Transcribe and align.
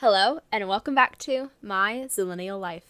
Hello, 0.00 0.40
and 0.50 0.66
welcome 0.66 0.94
back 0.94 1.18
to 1.18 1.50
My 1.60 2.06
Zillennial 2.08 2.58
Life. 2.58 2.84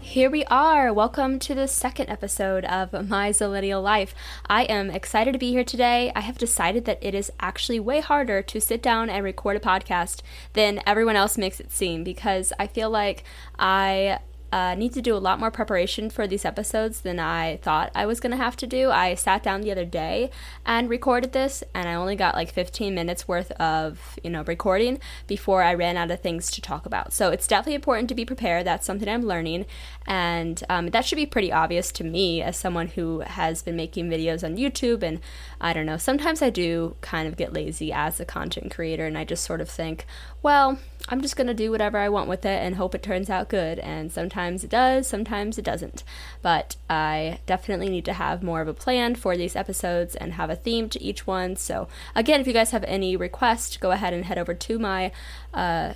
Here 0.00 0.30
we 0.30 0.44
are. 0.44 0.92
Welcome 0.92 1.40
to 1.40 1.54
the 1.56 1.66
second 1.66 2.10
episode 2.10 2.64
of 2.66 3.08
My 3.08 3.30
Zillennial 3.30 3.82
Life. 3.82 4.14
I 4.46 4.62
am 4.62 4.88
excited 4.88 5.32
to 5.32 5.38
be 5.40 5.50
here 5.50 5.64
today. 5.64 6.12
I 6.14 6.20
have 6.20 6.38
decided 6.38 6.84
that 6.84 7.02
it 7.02 7.16
is 7.16 7.32
actually 7.40 7.80
way 7.80 7.98
harder 7.98 8.40
to 8.40 8.60
sit 8.60 8.80
down 8.80 9.10
and 9.10 9.24
record 9.24 9.56
a 9.56 9.60
podcast 9.60 10.22
than 10.52 10.80
everyone 10.86 11.16
else 11.16 11.36
makes 11.36 11.58
it 11.58 11.72
seem 11.72 12.04
because 12.04 12.52
I 12.56 12.68
feel 12.68 12.88
like 12.88 13.24
I 13.58 14.20
uh, 14.54 14.72
need 14.76 14.92
to 14.92 15.02
do 15.02 15.16
a 15.16 15.18
lot 15.18 15.40
more 15.40 15.50
preparation 15.50 16.08
for 16.08 16.28
these 16.28 16.44
episodes 16.44 17.00
than 17.00 17.18
I 17.18 17.56
thought 17.56 17.90
I 17.92 18.06
was 18.06 18.20
going 18.20 18.30
to 18.30 18.36
have 18.36 18.54
to 18.58 18.68
do. 18.68 18.88
I 18.88 19.16
sat 19.16 19.42
down 19.42 19.62
the 19.62 19.72
other 19.72 19.84
day 19.84 20.30
and 20.64 20.88
recorded 20.88 21.32
this, 21.32 21.64
and 21.74 21.88
I 21.88 21.94
only 21.94 22.14
got 22.14 22.36
like 22.36 22.52
15 22.52 22.94
minutes 22.94 23.26
worth 23.26 23.50
of, 23.52 24.16
you 24.22 24.30
know, 24.30 24.44
recording 24.44 25.00
before 25.26 25.64
I 25.64 25.74
ran 25.74 25.96
out 25.96 26.12
of 26.12 26.20
things 26.20 26.52
to 26.52 26.60
talk 26.60 26.86
about. 26.86 27.12
So 27.12 27.30
it's 27.30 27.48
definitely 27.48 27.74
important 27.74 28.08
to 28.10 28.14
be 28.14 28.24
prepared. 28.24 28.64
That's 28.64 28.86
something 28.86 29.08
I'm 29.08 29.26
learning, 29.26 29.66
and 30.06 30.62
um, 30.68 30.90
that 30.90 31.04
should 31.04 31.16
be 31.16 31.26
pretty 31.26 31.50
obvious 31.50 31.90
to 31.90 32.04
me 32.04 32.40
as 32.40 32.56
someone 32.56 32.86
who 32.86 33.20
has 33.26 33.60
been 33.60 33.74
making 33.74 34.08
videos 34.08 34.44
on 34.44 34.56
YouTube. 34.56 35.02
And 35.02 35.18
I 35.60 35.72
don't 35.72 35.84
know, 35.84 35.96
sometimes 35.96 36.42
I 36.42 36.50
do 36.50 36.94
kind 37.00 37.26
of 37.26 37.36
get 37.36 37.52
lazy 37.52 37.92
as 37.92 38.20
a 38.20 38.24
content 38.24 38.72
creator, 38.72 39.04
and 39.04 39.18
I 39.18 39.24
just 39.24 39.42
sort 39.42 39.60
of 39.60 39.68
think, 39.68 40.06
well, 40.44 40.78
I'm 41.08 41.20
just 41.20 41.36
going 41.36 41.48
to 41.48 41.54
do 41.54 41.70
whatever 41.70 41.98
I 41.98 42.08
want 42.08 42.30
with 42.30 42.46
it 42.46 42.62
and 42.62 42.76
hope 42.76 42.94
it 42.94 43.02
turns 43.02 43.28
out 43.28 43.48
good. 43.48 43.78
And 43.78 44.10
sometimes 44.10 44.64
it 44.64 44.70
does, 44.70 45.06
sometimes 45.06 45.58
it 45.58 45.64
doesn't. 45.64 46.02
But 46.40 46.76
I 46.88 47.40
definitely 47.44 47.90
need 47.90 48.06
to 48.06 48.14
have 48.14 48.42
more 48.42 48.62
of 48.62 48.68
a 48.68 48.74
plan 48.74 49.14
for 49.14 49.36
these 49.36 49.54
episodes 49.54 50.14
and 50.14 50.32
have 50.34 50.48
a 50.48 50.56
theme 50.56 50.88
to 50.90 51.02
each 51.02 51.26
one. 51.26 51.56
So, 51.56 51.88
again, 52.14 52.40
if 52.40 52.46
you 52.46 52.54
guys 52.54 52.70
have 52.70 52.84
any 52.84 53.16
requests, 53.16 53.76
go 53.76 53.90
ahead 53.90 54.14
and 54.14 54.24
head 54.24 54.38
over 54.38 54.54
to 54.54 54.78
my 54.78 55.12
uh, 55.52 55.94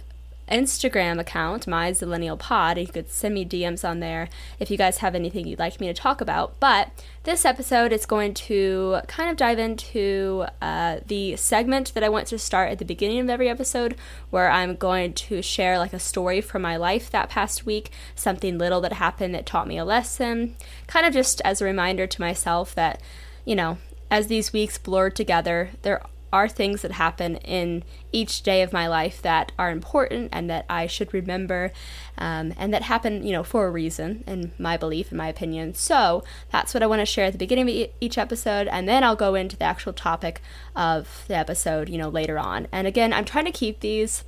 Instagram 0.48 1.18
account, 1.18 1.66
my 1.66 1.92
Zillennial 1.92 2.38
Pod. 2.38 2.78
You 2.78 2.86
could 2.86 3.10
send 3.10 3.34
me 3.34 3.44
DMs 3.44 3.88
on 3.88 4.00
there 4.00 4.28
if 4.58 4.70
you 4.70 4.76
guys 4.76 4.98
have 4.98 5.14
anything 5.14 5.46
you'd 5.46 5.58
like 5.58 5.80
me 5.80 5.86
to 5.86 5.94
talk 5.94 6.20
about. 6.20 6.58
But 6.60 6.90
this 7.24 7.44
episode 7.44 7.92
is 7.92 8.06
going 8.06 8.34
to 8.34 9.00
kind 9.06 9.30
of 9.30 9.36
dive 9.36 9.58
into 9.58 10.46
uh, 10.62 11.00
the 11.06 11.36
segment 11.36 11.94
that 11.94 12.02
I 12.02 12.08
want 12.08 12.26
to 12.28 12.38
start 12.38 12.70
at 12.70 12.78
the 12.78 12.84
beginning 12.84 13.20
of 13.20 13.30
every 13.30 13.48
episode, 13.48 13.96
where 14.30 14.50
I'm 14.50 14.76
going 14.76 15.12
to 15.14 15.42
share 15.42 15.78
like 15.78 15.92
a 15.92 15.98
story 15.98 16.40
from 16.40 16.62
my 16.62 16.76
life 16.76 17.10
that 17.10 17.28
past 17.28 17.66
week, 17.66 17.90
something 18.14 18.58
little 18.58 18.80
that 18.80 18.94
happened 18.94 19.34
that 19.34 19.46
taught 19.46 19.68
me 19.68 19.78
a 19.78 19.84
lesson, 19.84 20.56
kind 20.86 21.06
of 21.06 21.12
just 21.12 21.40
as 21.42 21.60
a 21.60 21.64
reminder 21.64 22.06
to 22.06 22.20
myself 22.20 22.74
that, 22.74 23.00
you 23.44 23.54
know, 23.54 23.78
as 24.10 24.28
these 24.28 24.52
weeks 24.52 24.78
blur 24.78 25.10
together, 25.10 25.70
there 25.82 26.02
are 26.32 26.48
things 26.48 26.82
that 26.82 26.92
happen 26.92 27.36
in 27.36 27.82
each 28.12 28.42
day 28.42 28.62
of 28.62 28.72
my 28.72 28.86
life 28.86 29.20
that 29.22 29.52
are 29.58 29.70
important 29.70 30.30
and 30.32 30.48
that 30.50 30.64
I 30.68 30.86
should 30.86 31.12
remember 31.12 31.72
um, 32.18 32.52
and 32.58 32.74
that 32.74 32.82
happen, 32.82 33.24
you 33.24 33.32
know, 33.32 33.44
for 33.44 33.66
a 33.66 33.70
reason, 33.70 34.24
in 34.26 34.52
my 34.58 34.76
belief, 34.76 35.12
in 35.12 35.18
my 35.18 35.28
opinion. 35.28 35.74
So 35.74 36.24
that's 36.50 36.74
what 36.74 36.82
I 36.82 36.86
want 36.86 37.00
to 37.00 37.06
share 37.06 37.26
at 37.26 37.32
the 37.32 37.38
beginning 37.38 37.68
of 37.68 37.90
each 38.00 38.18
episode, 38.18 38.66
and 38.66 38.88
then 38.88 39.04
I'll 39.04 39.16
go 39.16 39.34
into 39.34 39.56
the 39.56 39.64
actual 39.64 39.92
topic 39.92 40.40
of 40.74 41.24
the 41.28 41.36
episode, 41.36 41.88
you 41.88 41.96
know, 41.96 42.08
later 42.08 42.38
on. 42.38 42.66
And 42.72 42.86
again, 42.86 43.12
I'm 43.12 43.24
trying 43.24 43.44
to 43.44 43.52
keep 43.52 43.80
these, 43.80 44.24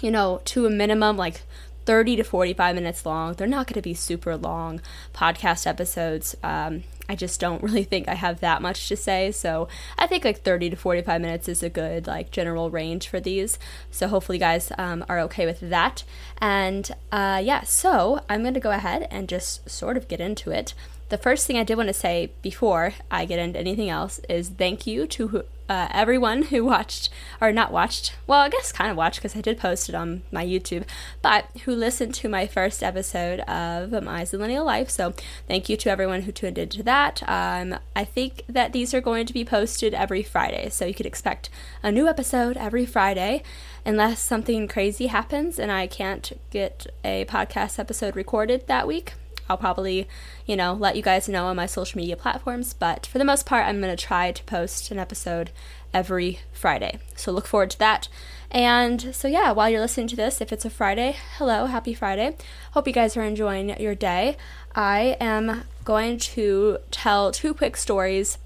you 0.00 0.10
know, 0.10 0.40
to 0.46 0.66
a 0.66 0.70
minimum, 0.70 1.16
like 1.16 1.42
30 1.84 2.16
to 2.16 2.24
45 2.24 2.74
minutes 2.74 3.04
long. 3.04 3.34
They're 3.34 3.46
not 3.46 3.66
going 3.66 3.74
to 3.74 3.82
be 3.82 3.94
super 3.94 4.36
long 4.36 4.80
podcast 5.12 5.66
episodes. 5.66 6.36
Um, 6.42 6.84
I 7.08 7.14
just 7.14 7.40
don't 7.40 7.62
really 7.66 7.84
think 7.84 8.08
I 8.08 8.14
have 8.14 8.40
that 8.40 8.62
much 8.62 8.88
to 8.88 8.96
say. 8.96 9.32
So 9.32 9.68
I 9.98 10.06
think 10.06 10.24
like 10.24 10.42
30 10.42 10.70
to 10.70 10.76
45 10.76 11.20
minutes 11.20 11.48
is 11.48 11.62
a 11.62 11.70
good 11.70 12.06
like 12.06 12.30
general 12.30 12.70
range 12.70 13.08
for 13.08 13.20
these. 13.20 13.58
So 13.90 14.08
hopefully 14.08 14.38
you 14.38 14.40
guys 14.40 14.72
um, 14.78 15.04
are 15.08 15.20
okay 15.20 15.46
with 15.46 15.60
that. 15.60 16.04
And 16.38 16.90
uh, 17.12 17.40
yeah, 17.42 17.62
so 17.62 18.20
I'm 18.28 18.42
going 18.42 18.54
to 18.54 18.60
go 18.60 18.70
ahead 18.70 19.08
and 19.10 19.28
just 19.28 19.68
sort 19.68 19.96
of 19.96 20.08
get 20.08 20.20
into 20.20 20.50
it. 20.50 20.74
The 21.08 21.18
first 21.18 21.46
thing 21.46 21.56
I 21.56 21.62
did 21.62 21.76
want 21.76 21.88
to 21.88 21.92
say 21.92 22.32
before 22.42 22.94
I 23.12 23.26
get 23.26 23.38
into 23.38 23.60
anything 23.60 23.88
else 23.88 24.20
is 24.28 24.48
thank 24.48 24.88
you 24.88 25.06
to 25.06 25.44
uh, 25.68 25.88
everyone 25.92 26.42
who 26.42 26.64
watched, 26.64 27.10
or 27.40 27.52
not 27.52 27.70
watched, 27.70 28.16
well, 28.26 28.40
I 28.40 28.48
guess 28.48 28.72
kind 28.72 28.90
of 28.90 28.96
watched 28.96 29.20
because 29.20 29.36
I 29.36 29.40
did 29.40 29.58
post 29.58 29.88
it 29.88 29.94
on 29.94 30.22
my 30.32 30.44
YouTube, 30.44 30.84
but 31.22 31.46
who 31.64 31.76
listened 31.76 32.14
to 32.14 32.28
my 32.28 32.48
first 32.48 32.82
episode 32.82 33.38
of 33.40 33.92
My 34.02 34.22
Zillennial 34.22 34.64
Life. 34.64 34.90
So 34.90 35.14
thank 35.46 35.68
you 35.68 35.76
to 35.76 35.90
everyone 35.90 36.22
who 36.22 36.32
tuned 36.32 36.58
into 36.58 36.82
that. 36.82 37.22
Um, 37.28 37.78
I 37.94 38.04
think 38.04 38.42
that 38.48 38.72
these 38.72 38.92
are 38.92 39.00
going 39.00 39.26
to 39.26 39.32
be 39.32 39.44
posted 39.44 39.94
every 39.94 40.24
Friday, 40.24 40.70
so 40.70 40.86
you 40.86 40.94
could 40.94 41.06
expect 41.06 41.50
a 41.84 41.92
new 41.92 42.08
episode 42.08 42.56
every 42.56 42.84
Friday 42.84 43.44
unless 43.84 44.20
something 44.20 44.66
crazy 44.66 45.06
happens 45.06 45.60
and 45.60 45.70
I 45.70 45.86
can't 45.86 46.32
get 46.50 46.88
a 47.04 47.24
podcast 47.26 47.78
episode 47.78 48.16
recorded 48.16 48.66
that 48.66 48.88
week. 48.88 49.12
I'll 49.48 49.56
probably, 49.56 50.08
you 50.46 50.56
know, 50.56 50.74
let 50.74 50.96
you 50.96 51.02
guys 51.02 51.28
know 51.28 51.46
on 51.46 51.56
my 51.56 51.66
social 51.66 51.98
media 51.98 52.16
platforms. 52.16 52.72
But 52.72 53.06
for 53.06 53.18
the 53.18 53.24
most 53.24 53.46
part, 53.46 53.66
I'm 53.66 53.80
going 53.80 53.94
to 53.94 54.02
try 54.02 54.32
to 54.32 54.44
post 54.44 54.90
an 54.90 54.98
episode 54.98 55.50
every 55.92 56.40
Friday. 56.52 56.98
So 57.16 57.32
look 57.32 57.46
forward 57.46 57.70
to 57.70 57.78
that. 57.78 58.08
And 58.50 59.14
so, 59.14 59.28
yeah, 59.28 59.52
while 59.52 59.68
you're 59.68 59.80
listening 59.80 60.08
to 60.08 60.16
this, 60.16 60.40
if 60.40 60.52
it's 60.52 60.64
a 60.64 60.70
Friday, 60.70 61.16
hello, 61.38 61.66
happy 61.66 61.94
Friday. 61.94 62.36
Hope 62.72 62.86
you 62.86 62.92
guys 62.92 63.16
are 63.16 63.22
enjoying 63.22 63.78
your 63.80 63.94
day. 63.94 64.36
I 64.74 65.16
am 65.20 65.64
going 65.84 66.18
to 66.18 66.78
tell 66.90 67.32
two 67.32 67.54
quick 67.54 67.76
stories 67.76 68.38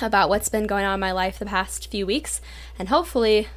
about 0.00 0.28
what's 0.28 0.48
been 0.48 0.66
going 0.66 0.84
on 0.84 0.94
in 0.94 1.00
my 1.00 1.12
life 1.12 1.38
the 1.38 1.46
past 1.46 1.90
few 1.90 2.06
weeks 2.06 2.40
and 2.78 2.88
hopefully 2.88 3.48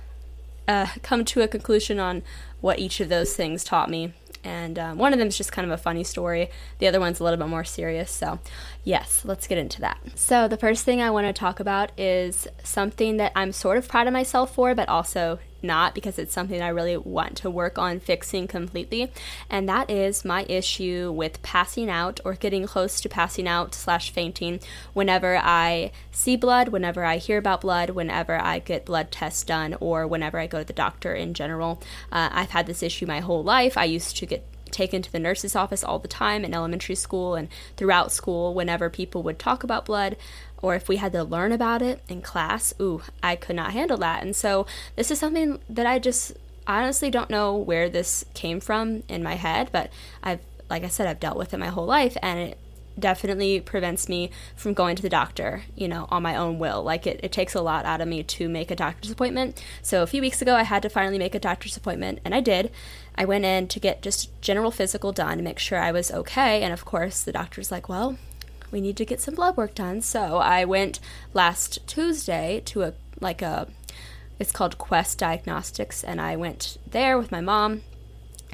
uh, 0.67 0.87
come 1.01 1.25
to 1.25 1.41
a 1.41 1.47
conclusion 1.47 1.99
on 1.99 2.23
what 2.61 2.79
each 2.79 2.99
of 2.99 3.09
those 3.09 3.35
things 3.35 3.63
taught 3.63 3.89
me 3.89 4.13
and 4.45 4.77
um, 4.77 4.97
one 4.99 5.11
of 5.11 5.19
them 5.19 5.27
is 5.27 5.37
just 5.37 5.51
kind 5.51 5.65
of 5.65 5.71
a 5.71 5.81
funny 5.81 6.03
story. 6.03 6.51
The 6.77 6.87
other 6.87 6.99
one's 6.99 7.19
a 7.19 7.23
little 7.23 7.37
bit 7.37 7.47
more 7.47 7.63
serious. 7.63 8.11
So, 8.11 8.39
yes, 8.83 9.23
let's 9.25 9.47
get 9.47 9.57
into 9.57 9.81
that. 9.81 9.97
So, 10.13 10.47
the 10.47 10.55
first 10.55 10.85
thing 10.85 11.01
I 11.01 11.09
want 11.09 11.25
to 11.25 11.33
talk 11.33 11.59
about 11.59 11.91
is 11.97 12.47
something 12.63 13.17
that 13.17 13.31
I'm 13.35 13.51
sort 13.51 13.77
of 13.77 13.87
proud 13.87 14.05
of 14.05 14.13
myself 14.13 14.53
for, 14.53 14.75
but 14.75 14.87
also 14.87 15.39
not 15.65 15.95
because 15.95 16.19
it's 16.19 16.33
something 16.33 16.61
I 16.61 16.69
really 16.69 16.97
want 16.97 17.37
to 17.37 17.49
work 17.49 17.77
on 17.77 17.99
fixing 17.99 18.47
completely, 18.47 19.11
and 19.49 19.67
that 19.67 19.89
is 19.89 20.25
my 20.25 20.45
issue 20.47 21.11
with 21.11 21.41
passing 21.41 21.89
out 21.89 22.19
or 22.23 22.33
getting 22.33 22.65
close 22.67 23.01
to 23.01 23.09
passing 23.09 23.47
out 23.47 23.73
slash 23.75 24.11
fainting 24.11 24.59
whenever 24.93 25.37
I 25.37 25.91
see 26.11 26.35
blood, 26.35 26.69
whenever 26.69 27.03
I 27.03 27.17
hear 27.17 27.37
about 27.37 27.61
blood, 27.61 27.91
whenever 27.91 28.35
I 28.39 28.59
get 28.59 28.85
blood 28.85 29.11
tests 29.11 29.43
done, 29.43 29.75
or 29.79 30.07
whenever 30.07 30.39
I 30.39 30.47
go 30.47 30.59
to 30.59 30.65
the 30.65 30.73
doctor 30.73 31.13
in 31.13 31.33
general. 31.33 31.81
Uh, 32.11 32.29
I've 32.31 32.51
had 32.51 32.67
this 32.67 32.83
issue 32.83 33.05
my 33.05 33.19
whole 33.19 33.43
life. 33.43 33.77
I 33.77 33.85
used 33.85 34.17
to 34.17 34.25
get 34.25 34.45
taken 34.71 35.01
to 35.01 35.11
the 35.11 35.19
nurse's 35.19 35.55
office 35.55 35.83
all 35.83 35.99
the 35.99 36.07
time 36.07 36.43
in 36.43 36.53
elementary 36.53 36.95
school 36.95 37.35
and 37.35 37.47
throughout 37.77 38.11
school 38.11 38.53
whenever 38.53 38.89
people 38.89 39.23
would 39.23 39.39
talk 39.39 39.63
about 39.63 39.85
blood 39.85 40.17
or 40.61 40.75
if 40.75 40.87
we 40.87 40.97
had 40.97 41.11
to 41.13 41.23
learn 41.23 41.51
about 41.51 41.81
it 41.81 42.01
in 42.07 42.21
class. 42.21 42.73
Ooh, 42.81 43.01
I 43.21 43.35
could 43.35 43.55
not 43.55 43.73
handle 43.73 43.97
that. 43.97 44.23
And 44.23 44.35
so 44.35 44.65
this 44.95 45.11
is 45.11 45.19
something 45.19 45.59
that 45.69 45.85
I 45.85 45.99
just 45.99 46.33
honestly 46.67 47.11
don't 47.11 47.29
know 47.29 47.55
where 47.55 47.89
this 47.89 48.25
came 48.33 48.59
from 48.59 49.03
in 49.07 49.21
my 49.21 49.35
head, 49.35 49.69
but 49.71 49.91
I've 50.23 50.39
like 50.69 50.83
I 50.83 50.87
said 50.87 51.07
I've 51.07 51.19
dealt 51.19 51.37
with 51.37 51.53
it 51.53 51.57
my 51.57 51.67
whole 51.67 51.85
life 51.85 52.17
and 52.23 52.39
it 52.39 52.57
definitely 52.97 53.59
prevents 53.59 54.07
me 54.07 54.31
from 54.55 54.73
going 54.73 54.95
to 54.95 55.01
the 55.01 55.09
doctor, 55.09 55.63
you 55.75 55.87
know, 55.87 56.07
on 56.09 56.23
my 56.23 56.35
own 56.35 56.59
will. 56.59 56.81
Like 56.81 57.05
it, 57.05 57.19
it 57.21 57.31
takes 57.31 57.53
a 57.53 57.61
lot 57.61 57.85
out 57.85 58.01
of 58.01 58.07
me 58.07 58.23
to 58.23 58.49
make 58.49 58.71
a 58.71 58.75
doctor's 58.75 59.11
appointment. 59.11 59.61
So 59.81 60.01
a 60.01 60.07
few 60.07 60.21
weeks 60.21 60.41
ago 60.41 60.55
I 60.55 60.63
had 60.63 60.81
to 60.83 60.89
finally 60.89 61.19
make 61.19 61.35
a 61.35 61.39
doctor's 61.39 61.77
appointment 61.77 62.19
and 62.23 62.33
I 62.33 62.39
did. 62.39 62.71
I 63.15 63.25
went 63.25 63.45
in 63.45 63.67
to 63.67 63.79
get 63.79 64.01
just 64.01 64.29
general 64.41 64.71
physical 64.71 65.11
done 65.11 65.37
to 65.37 65.43
make 65.43 65.59
sure 65.59 65.79
I 65.79 65.91
was 65.91 66.11
okay. 66.11 66.61
And 66.61 66.73
of 66.73 66.85
course, 66.85 67.21
the 67.21 67.31
doctor's 67.31 67.71
like, 67.71 67.87
well, 67.89 68.17
we 68.71 68.81
need 68.81 68.97
to 68.97 69.05
get 69.05 69.21
some 69.21 69.35
blood 69.35 69.57
work 69.57 69.75
done. 69.75 70.01
So 70.01 70.37
I 70.37 70.65
went 70.65 70.99
last 71.33 71.85
Tuesday 71.87 72.61
to 72.65 72.83
a, 72.83 72.93
like 73.19 73.41
a, 73.41 73.67
it's 74.39 74.51
called 74.51 74.77
Quest 74.77 75.17
Diagnostics. 75.17 76.03
And 76.03 76.19
I 76.19 76.35
went 76.35 76.77
there 76.89 77.17
with 77.17 77.31
my 77.31 77.41
mom 77.41 77.81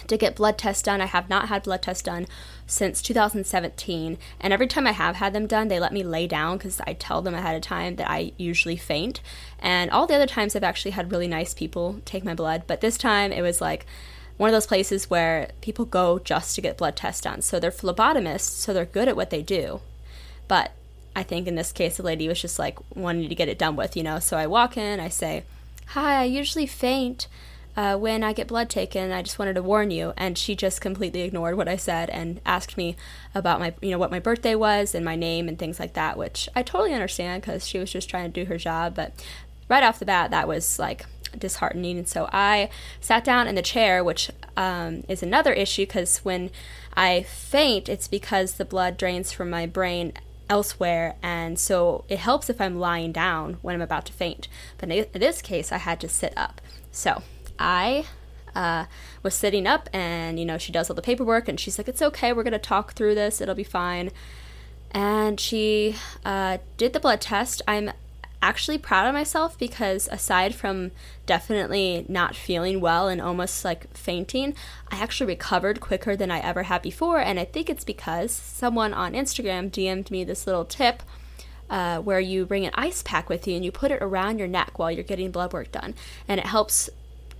to 0.07 0.17
get 0.17 0.35
blood 0.35 0.57
tests 0.57 0.83
done. 0.83 1.01
I 1.01 1.05
have 1.05 1.29
not 1.29 1.49
had 1.49 1.63
blood 1.63 1.81
tests 1.81 2.03
done 2.03 2.27
since 2.65 3.01
2017. 3.01 4.17
And 4.39 4.53
every 4.53 4.67
time 4.67 4.87
I 4.87 4.91
have 4.91 5.17
had 5.17 5.33
them 5.33 5.47
done, 5.47 5.67
they 5.67 5.79
let 5.79 5.93
me 5.93 6.03
lay 6.03 6.27
down 6.27 6.57
because 6.57 6.81
I 6.85 6.93
tell 6.93 7.21
them 7.21 7.35
ahead 7.35 7.55
of 7.55 7.61
time 7.61 7.95
that 7.97 8.09
I 8.09 8.31
usually 8.37 8.77
faint. 8.77 9.21
And 9.59 9.91
all 9.91 10.07
the 10.07 10.15
other 10.15 10.27
times 10.27 10.55
I've 10.55 10.63
actually 10.63 10.91
had 10.91 11.11
really 11.11 11.27
nice 11.27 11.53
people 11.53 12.01
take 12.05 12.23
my 12.23 12.33
blood. 12.33 12.63
But 12.67 12.81
this 12.81 12.97
time 12.97 13.31
it 13.31 13.41
was 13.41 13.61
like, 13.61 13.85
one 14.37 14.49
of 14.49 14.53
those 14.53 14.65
places 14.65 15.07
where 15.07 15.51
people 15.61 15.85
go 15.85 16.17
just 16.17 16.55
to 16.55 16.61
get 16.61 16.75
blood 16.75 16.95
tests 16.95 17.21
done. 17.21 17.43
So 17.43 17.59
they're 17.59 17.69
phlebotomists, 17.69 18.41
so 18.41 18.73
they're 18.73 18.85
good 18.85 19.07
at 19.07 19.15
what 19.15 19.29
they 19.29 19.43
do. 19.43 19.81
But 20.51 20.73
I 21.15 21.23
think 21.23 21.47
in 21.47 21.55
this 21.55 21.71
case, 21.71 21.95
the 21.95 22.03
lady 22.03 22.27
was 22.27 22.41
just 22.41 22.59
like 22.59 22.77
wanting 22.93 23.29
to 23.29 23.35
get 23.35 23.47
it 23.47 23.57
done 23.57 23.77
with, 23.77 23.95
you 23.95 24.03
know. 24.03 24.19
So 24.19 24.35
I 24.35 24.47
walk 24.47 24.75
in, 24.75 24.99
I 24.99 25.07
say, 25.07 25.45
Hi, 25.85 26.19
I 26.19 26.23
usually 26.25 26.65
faint 26.65 27.29
uh, 27.77 27.95
when 27.95 28.21
I 28.21 28.33
get 28.33 28.49
blood 28.49 28.69
taken, 28.69 29.13
I 29.13 29.21
just 29.21 29.39
wanted 29.39 29.53
to 29.53 29.63
warn 29.63 29.91
you. 29.91 30.11
And 30.17 30.37
she 30.37 30.57
just 30.57 30.81
completely 30.81 31.21
ignored 31.21 31.55
what 31.55 31.69
I 31.69 31.77
said 31.77 32.09
and 32.09 32.41
asked 32.45 32.75
me 32.75 32.97
about 33.33 33.61
my, 33.61 33.73
you 33.81 33.91
know, 33.91 33.97
what 33.97 34.11
my 34.11 34.19
birthday 34.19 34.53
was 34.53 34.93
and 34.93 35.05
my 35.05 35.15
name 35.15 35.47
and 35.47 35.57
things 35.57 35.79
like 35.79 35.93
that, 35.93 36.17
which 36.17 36.49
I 36.53 36.63
totally 36.63 36.93
understand 36.93 37.43
because 37.43 37.65
she 37.65 37.79
was 37.79 37.89
just 37.89 38.09
trying 38.09 38.29
to 38.29 38.43
do 38.43 38.49
her 38.49 38.57
job. 38.57 38.93
But 38.93 39.13
right 39.69 39.83
off 39.83 39.99
the 39.99 40.05
bat, 40.05 40.31
that 40.31 40.49
was 40.49 40.77
like 40.77 41.05
disheartening. 41.37 41.97
And 41.97 42.09
so 42.09 42.27
I 42.33 42.69
sat 42.99 43.23
down 43.23 43.47
in 43.47 43.55
the 43.55 43.61
chair, 43.61 44.03
which 44.03 44.29
um, 44.57 45.05
is 45.07 45.23
another 45.23 45.53
issue 45.53 45.83
because 45.83 46.17
when 46.25 46.51
I 46.93 47.23
faint, 47.23 47.87
it's 47.87 48.09
because 48.09 48.55
the 48.55 48.65
blood 48.65 48.97
drains 48.97 49.31
from 49.31 49.49
my 49.49 49.65
brain 49.65 50.11
elsewhere, 50.51 51.15
and 51.23 51.57
so 51.57 52.03
it 52.09 52.19
helps 52.19 52.49
if 52.49 52.59
I'm 52.59 52.77
lying 52.77 53.13
down 53.13 53.57
when 53.61 53.73
I'm 53.73 53.81
about 53.81 54.05
to 54.07 54.13
faint. 54.13 54.49
But 54.77 54.91
in 54.91 55.07
this 55.13 55.41
case, 55.41 55.71
I 55.71 55.77
had 55.77 56.01
to 56.01 56.09
sit 56.09 56.33
up. 56.35 56.59
So 56.91 57.23
I 57.57 58.05
uh, 58.53 58.85
was 59.23 59.33
sitting 59.33 59.65
up, 59.65 59.87
and 59.93 60.37
you 60.37 60.45
know, 60.45 60.57
she 60.57 60.73
does 60.73 60.89
all 60.89 60.95
the 60.95 61.01
paperwork, 61.01 61.47
and 61.47 61.57
she's 61.57 61.77
like, 61.77 61.87
It's 61.87 62.01
okay, 62.01 62.33
we're 62.33 62.43
gonna 62.43 62.59
talk 62.59 62.93
through 62.93 63.15
this, 63.15 63.39
it'll 63.39 63.55
be 63.55 63.63
fine. 63.63 64.11
And 64.91 65.39
she 65.39 65.95
uh, 66.25 66.57
did 66.75 66.91
the 66.91 66.99
blood 66.99 67.21
test. 67.21 67.61
I'm 67.65 67.91
actually 68.41 68.77
proud 68.77 69.07
of 69.07 69.13
myself 69.13 69.57
because 69.57 70.07
aside 70.11 70.55
from 70.55 70.91
definitely 71.25 72.05
not 72.09 72.35
feeling 72.35 72.81
well 72.81 73.07
and 73.07 73.21
almost 73.21 73.63
like 73.63 73.95
fainting, 73.95 74.55
I 74.89 74.97
actually 74.97 75.27
recovered 75.27 75.79
quicker 75.79 76.15
than 76.15 76.31
I 76.31 76.39
ever 76.39 76.63
had 76.63 76.81
before. 76.81 77.19
And 77.19 77.39
I 77.39 77.45
think 77.45 77.69
it's 77.69 77.83
because 77.83 78.31
someone 78.31 78.93
on 78.93 79.13
Instagram 79.13 79.69
DM'd 79.69 80.11
me 80.11 80.23
this 80.23 80.47
little 80.47 80.65
tip. 80.65 81.03
Uh, 81.69 82.01
where 82.01 82.19
you 82.19 82.45
bring 82.45 82.65
an 82.65 82.71
ice 82.73 83.01
pack 83.01 83.29
with 83.29 83.47
you 83.47 83.55
and 83.55 83.63
you 83.63 83.71
put 83.71 83.91
it 83.91 84.01
around 84.01 84.37
your 84.37 84.47
neck 84.49 84.77
while 84.77 84.91
you're 84.91 85.05
getting 85.05 85.31
blood 85.31 85.53
work 85.53 85.71
done. 85.71 85.95
And 86.27 86.37
it 86.37 86.45
helps 86.45 86.89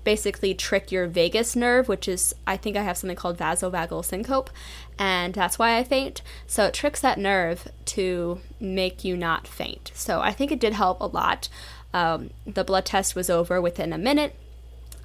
basically 0.03 0.53
trick 0.53 0.91
your 0.91 1.07
vagus 1.07 1.55
nerve, 1.55 1.87
which 1.87 2.07
is, 2.07 2.33
I 2.47 2.57
think 2.57 2.75
I 2.75 2.83
have 2.83 2.97
something 2.97 3.15
called 3.15 3.37
vasovagal 3.37 4.05
syncope, 4.05 4.49
and 4.97 5.33
that's 5.33 5.59
why 5.59 5.77
I 5.77 5.83
faint. 5.83 6.21
So 6.47 6.65
it 6.65 6.73
tricks 6.73 7.01
that 7.01 7.19
nerve 7.19 7.67
to 7.85 8.39
make 8.59 9.03
you 9.03 9.15
not 9.15 9.47
faint. 9.47 9.91
So 9.93 10.21
I 10.21 10.31
think 10.31 10.51
it 10.51 10.59
did 10.59 10.73
help 10.73 10.99
a 10.99 11.07
lot. 11.07 11.49
Um, 11.93 12.29
the 12.45 12.63
blood 12.63 12.85
test 12.85 13.15
was 13.15 13.29
over 13.29 13.61
within 13.61 13.93
a 13.93 13.97
minute, 13.97 14.35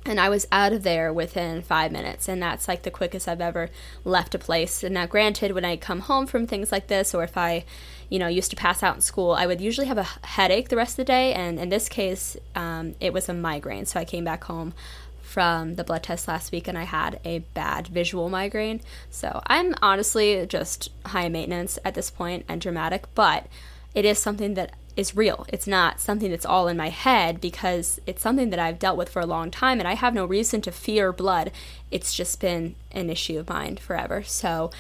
and 0.04 0.20
I 0.20 0.28
was 0.28 0.46
out 0.52 0.72
of 0.72 0.84
there 0.84 1.12
within 1.12 1.62
five 1.62 1.90
minutes, 1.90 2.28
and 2.28 2.40
that's 2.40 2.68
like 2.68 2.82
the 2.82 2.90
quickest 2.92 3.26
I've 3.26 3.40
ever 3.40 3.70
left 4.04 4.36
a 4.36 4.38
place. 4.38 4.84
And 4.84 4.94
now, 4.94 5.06
granted, 5.06 5.52
when 5.52 5.64
I 5.64 5.76
come 5.76 6.00
home 6.00 6.26
from 6.26 6.46
things 6.46 6.70
like 6.70 6.86
this, 6.86 7.12
or 7.12 7.24
if 7.24 7.36
I, 7.36 7.64
you 8.08 8.18
know, 8.18 8.28
used 8.28 8.50
to 8.50 8.56
pass 8.56 8.82
out 8.82 8.94
in 8.94 9.00
school, 9.00 9.32
I 9.32 9.46
would 9.46 9.60
usually 9.60 9.86
have 9.86 9.98
a 9.98 10.04
headache 10.26 10.68
the 10.68 10.76
rest 10.76 10.92
of 10.92 10.96
the 10.98 11.04
day, 11.04 11.32
and 11.34 11.58
in 11.58 11.68
this 11.68 11.88
case, 11.88 12.36
um, 12.54 12.94
it 13.00 13.12
was 13.12 13.28
a 13.28 13.34
migraine. 13.34 13.86
So 13.86 14.00
I 14.00 14.04
came 14.04 14.24
back 14.24 14.44
home 14.44 14.74
from 15.20 15.74
the 15.74 15.84
blood 15.84 16.04
test 16.04 16.28
last 16.28 16.52
week, 16.52 16.68
and 16.68 16.78
I 16.78 16.84
had 16.84 17.20
a 17.24 17.40
bad 17.54 17.88
visual 17.88 18.28
migraine. 18.28 18.80
So 19.10 19.42
I'm 19.46 19.74
honestly 19.82 20.46
just 20.46 20.90
high 21.06 21.28
maintenance 21.28 21.78
at 21.84 21.94
this 21.94 22.10
point 22.10 22.44
and 22.48 22.60
dramatic, 22.60 23.06
but 23.14 23.46
it 23.94 24.04
is 24.04 24.18
something 24.18 24.54
that 24.54 24.72
is 24.96 25.14
real. 25.14 25.44
It's 25.48 25.66
not 25.66 26.00
something 26.00 26.30
that's 26.30 26.46
all 26.46 26.68
in 26.68 26.76
my 26.76 26.88
head 26.88 27.40
because 27.40 28.00
it's 28.06 28.22
something 28.22 28.50
that 28.50 28.58
I've 28.58 28.78
dealt 28.78 28.96
with 28.96 29.10
for 29.10 29.20
a 29.20 29.26
long 29.26 29.50
time 29.50 29.78
and 29.78 29.86
I 29.86 29.94
have 29.94 30.14
no 30.14 30.24
reason 30.24 30.62
to 30.62 30.72
fear 30.72 31.12
blood. 31.12 31.52
It's 31.90 32.14
just 32.14 32.40
been 32.40 32.76
an 32.92 33.10
issue 33.10 33.38
of 33.38 33.48
mine 33.48 33.76
forever. 33.76 34.22
So 34.22 34.70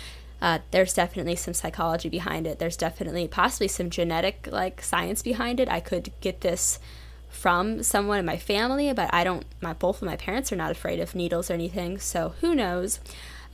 uh, 0.40 0.58
there's 0.70 0.92
definitely 0.92 1.36
some 1.36 1.54
psychology 1.54 2.08
behind 2.08 2.46
it. 2.46 2.58
There's 2.58 2.76
definitely 2.76 3.28
possibly 3.28 3.68
some 3.68 3.90
genetic 3.90 4.48
like 4.50 4.82
science 4.82 5.22
behind 5.22 5.60
it. 5.60 5.68
I 5.68 5.80
could 5.80 6.12
get 6.20 6.42
this 6.42 6.78
from 7.28 7.82
someone 7.82 8.18
in 8.18 8.24
my 8.24 8.36
family, 8.36 8.92
but 8.92 9.12
I 9.12 9.24
don't. 9.24 9.44
My 9.60 9.72
both 9.72 10.02
of 10.02 10.06
my 10.06 10.16
parents 10.16 10.52
are 10.52 10.56
not 10.56 10.70
afraid 10.70 11.00
of 11.00 11.14
needles 11.14 11.50
or 11.50 11.54
anything. 11.54 11.98
So 11.98 12.34
who 12.40 12.54
knows? 12.54 13.00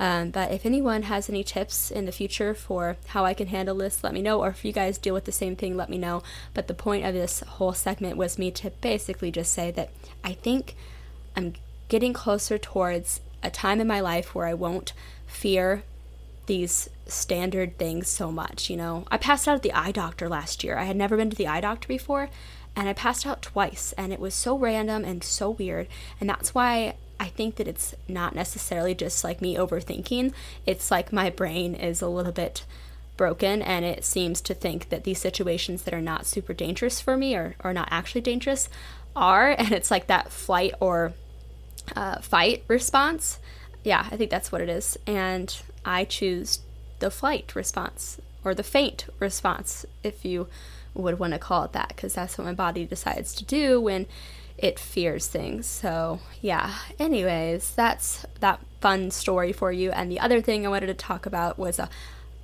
Um, 0.01 0.31
but 0.31 0.51
if 0.51 0.67
anyone 0.67 1.03
has 1.03 1.29
any 1.29 1.45
tips 1.45 1.91
in 1.91 2.07
the 2.07 2.13
future 2.13 2.55
for 2.55 2.97
how 3.09 3.25
I 3.25 3.35
can 3.35 3.49
handle 3.49 3.77
this, 3.77 4.03
let 4.03 4.15
me 4.15 4.23
know. 4.23 4.41
Or 4.41 4.49
if 4.49 4.65
you 4.65 4.73
guys 4.73 4.99
deal 4.99 5.15
with 5.15 5.27
the 5.27 5.33
same 5.33 5.55
thing, 5.55 5.77
let 5.77 5.91
me 5.91 5.99
know. 5.99 6.23
But 6.55 6.67
the 6.67 6.75
point 6.75 7.05
of 7.05 7.15
this 7.15 7.41
whole 7.41 7.73
segment 7.73 8.17
was 8.17 8.39
me 8.39 8.51
to 8.53 8.71
basically 8.71 9.31
just 9.31 9.53
say 9.53 9.71
that 9.73 9.91
I 10.25 10.33
think 10.33 10.75
I'm 11.37 11.55
getting 11.89 12.13
closer 12.13 12.59
towards 12.59 13.21
a 13.43 13.51
time 13.51 13.81
in 13.81 13.87
my 13.87 14.01
life 14.01 14.35
where 14.35 14.47
I 14.47 14.55
won't 14.55 14.93
fear 15.27 15.85
these 16.47 16.89
standard 17.07 17.79
things 17.79 18.09
so 18.09 18.33
much. 18.33 18.71
You 18.71 18.77
know, 18.77 19.05
I 19.11 19.17
passed 19.17 19.47
out 19.47 19.57
at 19.57 19.63
the 19.63 19.73
eye 19.73 19.93
doctor 19.93 20.29
last 20.29 20.65
year. 20.65 20.77
I 20.79 20.85
had 20.85 20.97
never 20.97 21.17
been 21.17 21.31
to 21.31 21.37
the 21.37 21.47
eye 21.47 21.61
doctor 21.61 21.89
before, 21.89 22.31
and 22.75 22.89
I 22.89 22.93
passed 22.93 23.27
out 23.27 23.43
twice, 23.43 23.93
and 23.99 24.13
it 24.13 24.21
was 24.21 24.35
so 24.35 24.57
random 24.57 25.05
and 25.05 25.23
so 25.23 25.51
weird. 25.51 25.89
And 26.21 26.29
that's 26.29 26.55
why 26.55 26.97
I 27.23 27.27
think 27.27 27.55
that 27.57 27.69
it's 27.69 27.95
not 28.09 28.35
necessarily 28.35 28.95
just 28.95 29.23
like 29.23 29.41
me 29.41 29.55
overthinking. 29.55 30.33
It's 30.67 30.91
like 30.91 31.13
my 31.13 31.31
brain 31.31 31.75
is 31.77 32.03
a 32.03 32.09
little 32.09 32.33
bit 32.33 32.65
broken 33.17 33.63
and 33.63 33.85
it 33.85 34.05
seems 34.05 34.41
to 34.41 34.55
think 34.55 34.89
that 34.89 35.05
these 35.05 35.21
situations 35.21 35.83
that 35.83 35.95
are 35.95 36.01
not 36.01 36.27
super 36.27 36.53
dangerous 36.53 37.01
for 37.01 37.17
me 37.17 37.37
or, 37.37 37.55
or 37.63 37.73
not 37.73 37.87
actually 37.93 38.23
dangerous 38.23 38.69
are. 39.15 39.51
And 39.59 39.71
it's 39.71 39.91
like 39.91 40.09
that 40.09 40.33
flight 40.33 40.75
or 40.81 41.13
uh, 41.95 42.21
fight 42.21 42.65
response. 42.67 43.39
Yeah, 43.85 44.09
I 44.11 44.17
think 44.17 44.31
that's 44.31 44.51
what 44.51 44.61
it 44.61 44.69
is. 44.69 44.99
And 45.07 45.57
I 45.85 46.05
choose 46.05 46.61
the 46.99 47.11
flight 47.11 47.55
response 47.55 48.21
or 48.45 48.55
the 48.55 48.63
faint 48.63 49.07
response, 49.19 49.87
if 50.03 50.25
you 50.25 50.49
would 50.95 51.19
want 51.19 51.33
to 51.33 51.39
call 51.39 51.65
it 51.65 51.73
that, 51.73 51.89
because 51.89 52.15
that's 52.15 52.37
what 52.37 52.45
my 52.45 52.53
body 52.53 52.85
decides 52.85 53.35
to 53.35 53.45
do 53.45 53.81
when 53.81 54.07
it 54.59 54.79
fears 54.79 55.27
things. 55.27 55.67
So, 55.67 56.21
yeah. 56.41 56.75
Anyways, 56.99 57.73
that's 57.75 58.27
that 58.41 58.61
fun 58.81 59.11
story 59.11 59.53
for 59.53 59.73
you. 59.73 59.91
And 59.93 60.11
the 60.11 60.21
other 60.21 60.41
thing 60.41 60.67
I 60.67 60.71
wanted 60.71 60.87
to 60.87 60.95
talk 60.95 61.25
about 61.25 61.59
was 61.59 61.79
a 61.79 61.89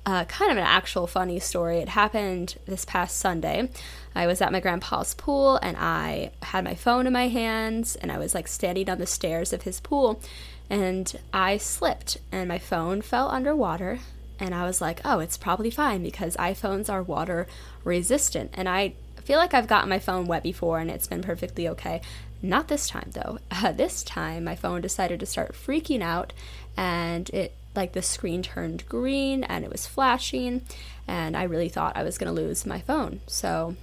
kind 0.05 0.51
of 0.51 0.57
an 0.57 0.63
actual 0.63 1.05
funny 1.05 1.39
story. 1.39 1.77
It 1.77 1.89
happened 1.89 2.57
this 2.65 2.83
past 2.83 3.17
Sunday. 3.17 3.69
I 4.15 4.25
was 4.25 4.41
at 4.41 4.51
my 4.51 4.59
grandpa's 4.59 5.13
pool 5.13 5.59
and 5.61 5.77
I 5.77 6.31
had 6.41 6.63
my 6.63 6.73
phone 6.73 7.05
in 7.05 7.13
my 7.13 7.27
hands 7.27 7.95
and 7.95 8.11
I 8.11 8.17
was 8.17 8.33
like 8.33 8.47
standing 8.47 8.89
on 8.89 8.97
the 8.97 9.05
stairs 9.05 9.53
of 9.53 9.61
his 9.63 9.79
pool 9.79 10.19
and 10.69 11.19
I 11.33 11.57
slipped 11.57 12.17
and 12.31 12.47
my 12.47 12.59
phone 12.59 13.01
fell 13.01 13.29
underwater 13.29 13.99
and 14.39 14.55
I 14.55 14.63
was 14.65 14.81
like, 14.81 15.01
"Oh, 15.03 15.19
it's 15.19 15.37
probably 15.37 15.69
fine 15.69 16.03
because 16.03 16.37
iPhones 16.37 16.89
are 16.89 17.03
water 17.03 17.47
resistant." 17.83 18.51
And 18.53 18.69
I 18.69 18.93
feel 19.23 19.37
like 19.37 19.53
I've 19.53 19.67
gotten 19.67 19.89
my 19.89 19.99
phone 19.99 20.27
wet 20.27 20.43
before 20.43 20.79
and 20.79 20.89
it's 20.89 21.07
been 21.07 21.21
perfectly 21.21 21.67
okay. 21.67 22.01
Not 22.41 22.67
this 22.67 22.87
time 22.87 23.11
though. 23.13 23.39
Uh, 23.51 23.73
this 23.73 24.03
time 24.03 24.45
my 24.45 24.55
phone 24.55 24.79
decided 24.79 25.19
to 25.19 25.25
start 25.25 25.51
freaking 25.53 26.01
out 26.01 26.31
and 26.77 27.29
it 27.31 27.53
like 27.75 27.91
the 27.91 28.01
screen 28.01 28.41
turned 28.41 28.87
green 28.87 29.43
and 29.43 29.65
it 29.65 29.71
was 29.71 29.85
flashing 29.85 30.61
and 31.07 31.35
I 31.35 31.43
really 31.43 31.67
thought 31.67 31.97
I 31.97 32.03
was 32.03 32.17
going 32.17 32.33
to 32.33 32.41
lose 32.41 32.65
my 32.65 32.79
phone. 32.79 33.19
So 33.27 33.75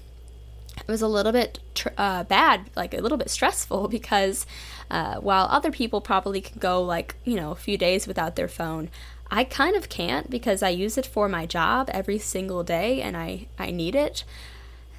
it 0.76 0.88
was 0.88 1.02
a 1.02 1.08
little 1.08 1.32
bit 1.32 1.58
tr- 1.74 1.88
uh, 1.96 2.24
bad, 2.24 2.70
like 2.76 2.94
a 2.94 3.00
little 3.00 3.18
bit 3.18 3.30
stressful 3.30 3.88
because 3.98 4.46
uh, 4.90 5.16
while 5.16 5.46
other 5.50 5.70
people 5.70 6.00
probably 6.00 6.40
can 6.40 6.58
go 6.58 6.82
like, 6.82 7.16
you 7.24 7.36
know, 7.36 7.50
a 7.50 7.56
few 7.56 7.76
days 7.76 8.06
without 8.06 8.36
their 8.36 8.48
phone, 8.48 8.90
I 9.30 9.44
kind 9.44 9.74
of 9.74 9.88
can't 9.88 10.30
because 10.30 10.62
I 10.62 10.68
use 10.68 10.96
it 10.96 11.06
for 11.06 11.28
my 11.28 11.46
job 11.46 11.90
every 11.92 12.18
single 12.18 12.62
day 12.62 13.02
and 13.02 13.16
I, 13.16 13.46
I 13.58 13.70
need 13.70 13.94
it. 13.94 14.24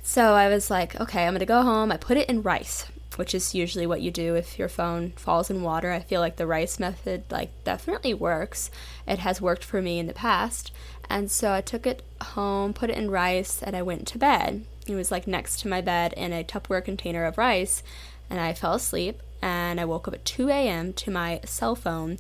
So 0.04 0.34
I 0.34 0.50
was 0.50 0.70
like, 0.70 1.00
okay, 1.00 1.26
I'm 1.26 1.34
going 1.34 1.40
to 1.40 1.46
go 1.46 1.64
home. 1.64 1.92
I 1.92 1.98
put 1.98 2.18
it 2.18 2.30
in 2.30 2.42
rice, 2.42 2.86
which 3.16 3.34
is 3.34 3.56
usually 3.56 3.88
what 3.88 4.02
you 4.02 4.12
do 4.12 4.36
if 4.36 4.60
your 4.60 4.70
phone 4.70 5.12
falls 5.16 5.50
in 5.50 5.64
water. 5.64 5.92
I 5.92 6.00
feel 6.00 6.22
like 6.22 6.36
the 6.38 6.48
rice 6.48 6.80
method 6.80 7.24
like 7.30 7.52
definitely 7.64 8.14
works. 8.14 8.70
It 9.08 9.20
has 9.20 9.42
worked 9.42 9.64
for 9.64 9.82
me 9.82 10.00
in 10.00 10.08
the 10.08 10.14
past. 10.14 10.72
And 11.10 11.32
so 11.32 11.54
I 11.54 11.62
took 11.62 11.88
it 11.88 12.04
home, 12.22 12.74
put 12.74 12.90
it 12.90 12.98
in 12.98 13.10
rice, 13.10 13.62
and 13.64 13.76
I 13.76 13.82
went 13.82 14.08
to 14.08 14.18
bed. 14.18 14.66
It 14.90 14.96
was 14.96 15.12
like 15.12 15.28
next 15.28 15.60
to 15.62 15.68
my 15.68 15.82
bed 15.82 16.14
in 16.14 16.34
a 16.34 16.44
Tupperware 16.44 16.84
container 16.84 17.26
of 17.26 17.38
rice, 17.38 17.84
and 18.30 18.40
I 18.40 18.54
fell 18.54 18.74
asleep 18.74 19.22
and 19.42 19.80
I 19.80 19.86
woke 19.86 20.08
up 20.08 20.16
at 20.16 20.26
2 20.26 20.50
a.m. 20.50 20.94
to 20.94 21.12
my 21.12 21.40
cell 21.46 21.76
phone 21.76 22.18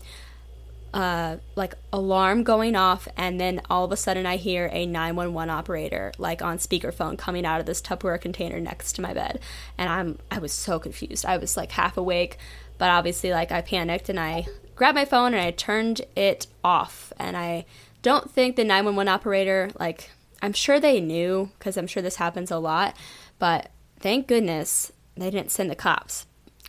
uh, 0.93 1.37
like 1.55 1.75
alarm 1.91 2.43
going 2.43 2.75
off, 2.75 3.07
and 3.17 3.39
then 3.39 3.61
all 3.69 3.85
of 3.85 3.91
a 3.91 3.97
sudden 3.97 4.25
I 4.25 4.37
hear 4.37 4.69
a 4.71 4.85
911 4.85 5.49
operator 5.49 6.11
like 6.17 6.41
on 6.41 6.57
speakerphone 6.57 7.17
coming 7.17 7.45
out 7.45 7.59
of 7.59 7.65
this 7.65 7.81
Tupperware 7.81 8.19
container 8.19 8.59
next 8.59 8.93
to 8.93 9.01
my 9.01 9.13
bed, 9.13 9.39
and 9.77 9.89
I'm 9.89 10.19
I 10.31 10.39
was 10.39 10.53
so 10.53 10.79
confused. 10.79 11.25
I 11.25 11.37
was 11.37 11.57
like 11.57 11.71
half 11.71 11.97
awake, 11.97 12.37
but 12.77 12.89
obviously 12.89 13.31
like 13.31 13.51
I 13.51 13.61
panicked 13.61 14.09
and 14.09 14.19
I 14.19 14.47
grabbed 14.75 14.95
my 14.95 15.05
phone 15.05 15.33
and 15.33 15.43
I 15.43 15.51
turned 15.51 16.01
it 16.15 16.47
off, 16.63 17.11
and 17.19 17.35
I 17.35 17.65
don't 18.01 18.31
think 18.31 18.55
the 18.55 18.63
911 18.63 19.07
operator 19.07 19.69
like 19.79 20.09
I'm 20.41 20.53
sure 20.53 20.79
they 20.79 21.01
knew 21.01 21.51
because 21.57 21.77
I'm 21.77 21.87
sure 21.87 22.03
this 22.03 22.17
happens 22.17 22.51
a 22.51 22.57
lot, 22.57 22.95
but 23.39 23.69
thank 23.99 24.27
goodness 24.27 24.91
they 25.15 25.29
didn't 25.29 25.51
send 25.51 25.69
the 25.69 25.75
cops. 25.75 26.25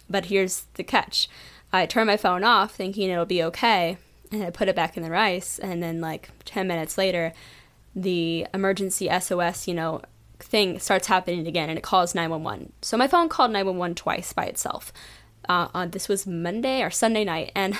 But 0.09 0.27
here's 0.27 0.65
the 0.75 0.85
catch. 0.85 1.29
I 1.73 1.85
turned 1.87 2.07
my 2.07 2.17
phone 2.17 2.45
off 2.45 2.75
thinking 2.75 3.11
it'll 3.11 3.27
be 3.27 3.43
okay, 3.43 3.99
and 4.33 4.43
I 4.43 4.51
put 4.51 4.69
it 4.69 4.77
back 4.77 4.97
in 4.97 5.03
the 5.03 5.11
rice. 5.11 5.59
And 5.59 5.83
then, 5.83 6.01
like 6.01 6.31
10 6.47 6.67
minutes 6.67 6.97
later, 6.97 7.33
the 7.95 8.47
emergency 8.55 9.09
SOS, 9.21 9.69
you 9.69 9.75
know, 9.75 10.01
thing 10.39 10.79
starts 10.79 11.09
happening 11.09 11.47
again 11.47 11.69
and 11.69 11.77
it 11.77 11.83
calls 11.83 12.15
911. 12.15 12.73
So 12.81 12.97
my 12.97 13.09
phone 13.09 13.29
called 13.29 13.51
911 13.51 13.97
twice 13.97 14.33
by 14.33 14.45
itself. 14.45 14.93
uh, 15.49 15.69
on 15.75 15.91
this 15.91 16.09
was 16.09 16.27
Monday 16.27 16.83
or 16.83 16.91
Sunday 16.91 17.25
night, 17.25 17.51
and 17.55 17.79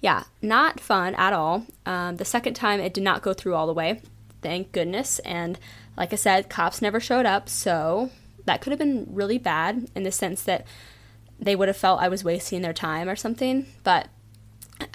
yeah, 0.00 0.24
not 0.40 0.80
fun 0.80 1.14
at 1.16 1.32
all. 1.32 1.66
Um, 1.84 2.16
the 2.16 2.24
second 2.24 2.54
time 2.54 2.80
it 2.80 2.94
did 2.94 3.04
not 3.04 3.22
go 3.22 3.32
through 3.34 3.54
all 3.54 3.66
the 3.66 3.72
way, 3.74 4.00
thank 4.42 4.72
goodness. 4.72 5.18
And 5.20 5.58
like 5.96 6.12
I 6.12 6.16
said, 6.16 6.48
cops 6.48 6.82
never 6.82 7.00
showed 7.00 7.26
up, 7.26 7.48
so 7.48 8.10
that 8.44 8.60
could 8.60 8.70
have 8.70 8.78
been 8.78 9.06
really 9.10 9.38
bad 9.38 9.90
in 9.94 10.02
the 10.02 10.12
sense 10.12 10.42
that 10.44 10.66
they 11.38 11.54
would 11.54 11.68
have 11.68 11.76
felt 11.76 12.00
I 12.00 12.08
was 12.08 12.24
wasting 12.24 12.62
their 12.62 12.72
time 12.72 13.08
or 13.08 13.16
something. 13.16 13.66
But 13.84 14.08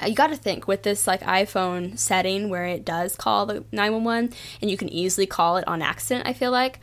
you 0.05 0.13
got 0.13 0.27
to 0.27 0.35
think 0.35 0.67
with 0.67 0.83
this 0.83 1.07
like 1.07 1.21
iPhone 1.21 1.97
setting 1.97 2.49
where 2.49 2.65
it 2.65 2.85
does 2.85 3.15
call 3.15 3.45
the 3.45 3.63
911 3.71 4.33
and 4.61 4.71
you 4.71 4.77
can 4.77 4.89
easily 4.89 5.25
call 5.25 5.57
it 5.57 5.67
on 5.67 5.81
accident, 5.81 6.27
I 6.27 6.33
feel 6.33 6.51
like 6.51 6.79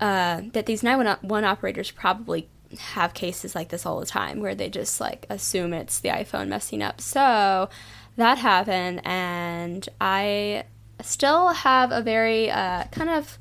uh, 0.00 0.42
that 0.52 0.66
these 0.66 0.82
911 0.82 1.44
operators 1.44 1.90
probably 1.90 2.48
have 2.76 3.14
cases 3.14 3.54
like 3.54 3.70
this 3.70 3.86
all 3.86 4.00
the 4.00 4.06
time 4.06 4.40
where 4.40 4.54
they 4.54 4.68
just 4.68 5.00
like 5.00 5.26
assume 5.30 5.72
it's 5.72 6.00
the 6.00 6.10
iPhone 6.10 6.48
messing 6.48 6.82
up. 6.82 7.00
So 7.00 7.68
that 8.16 8.38
happened, 8.38 9.00
and 9.04 9.88
I 10.00 10.64
still 11.02 11.48
have 11.48 11.92
a 11.92 12.02
very 12.02 12.50
uh, 12.50 12.84
kind 12.90 13.10
of 13.10 13.38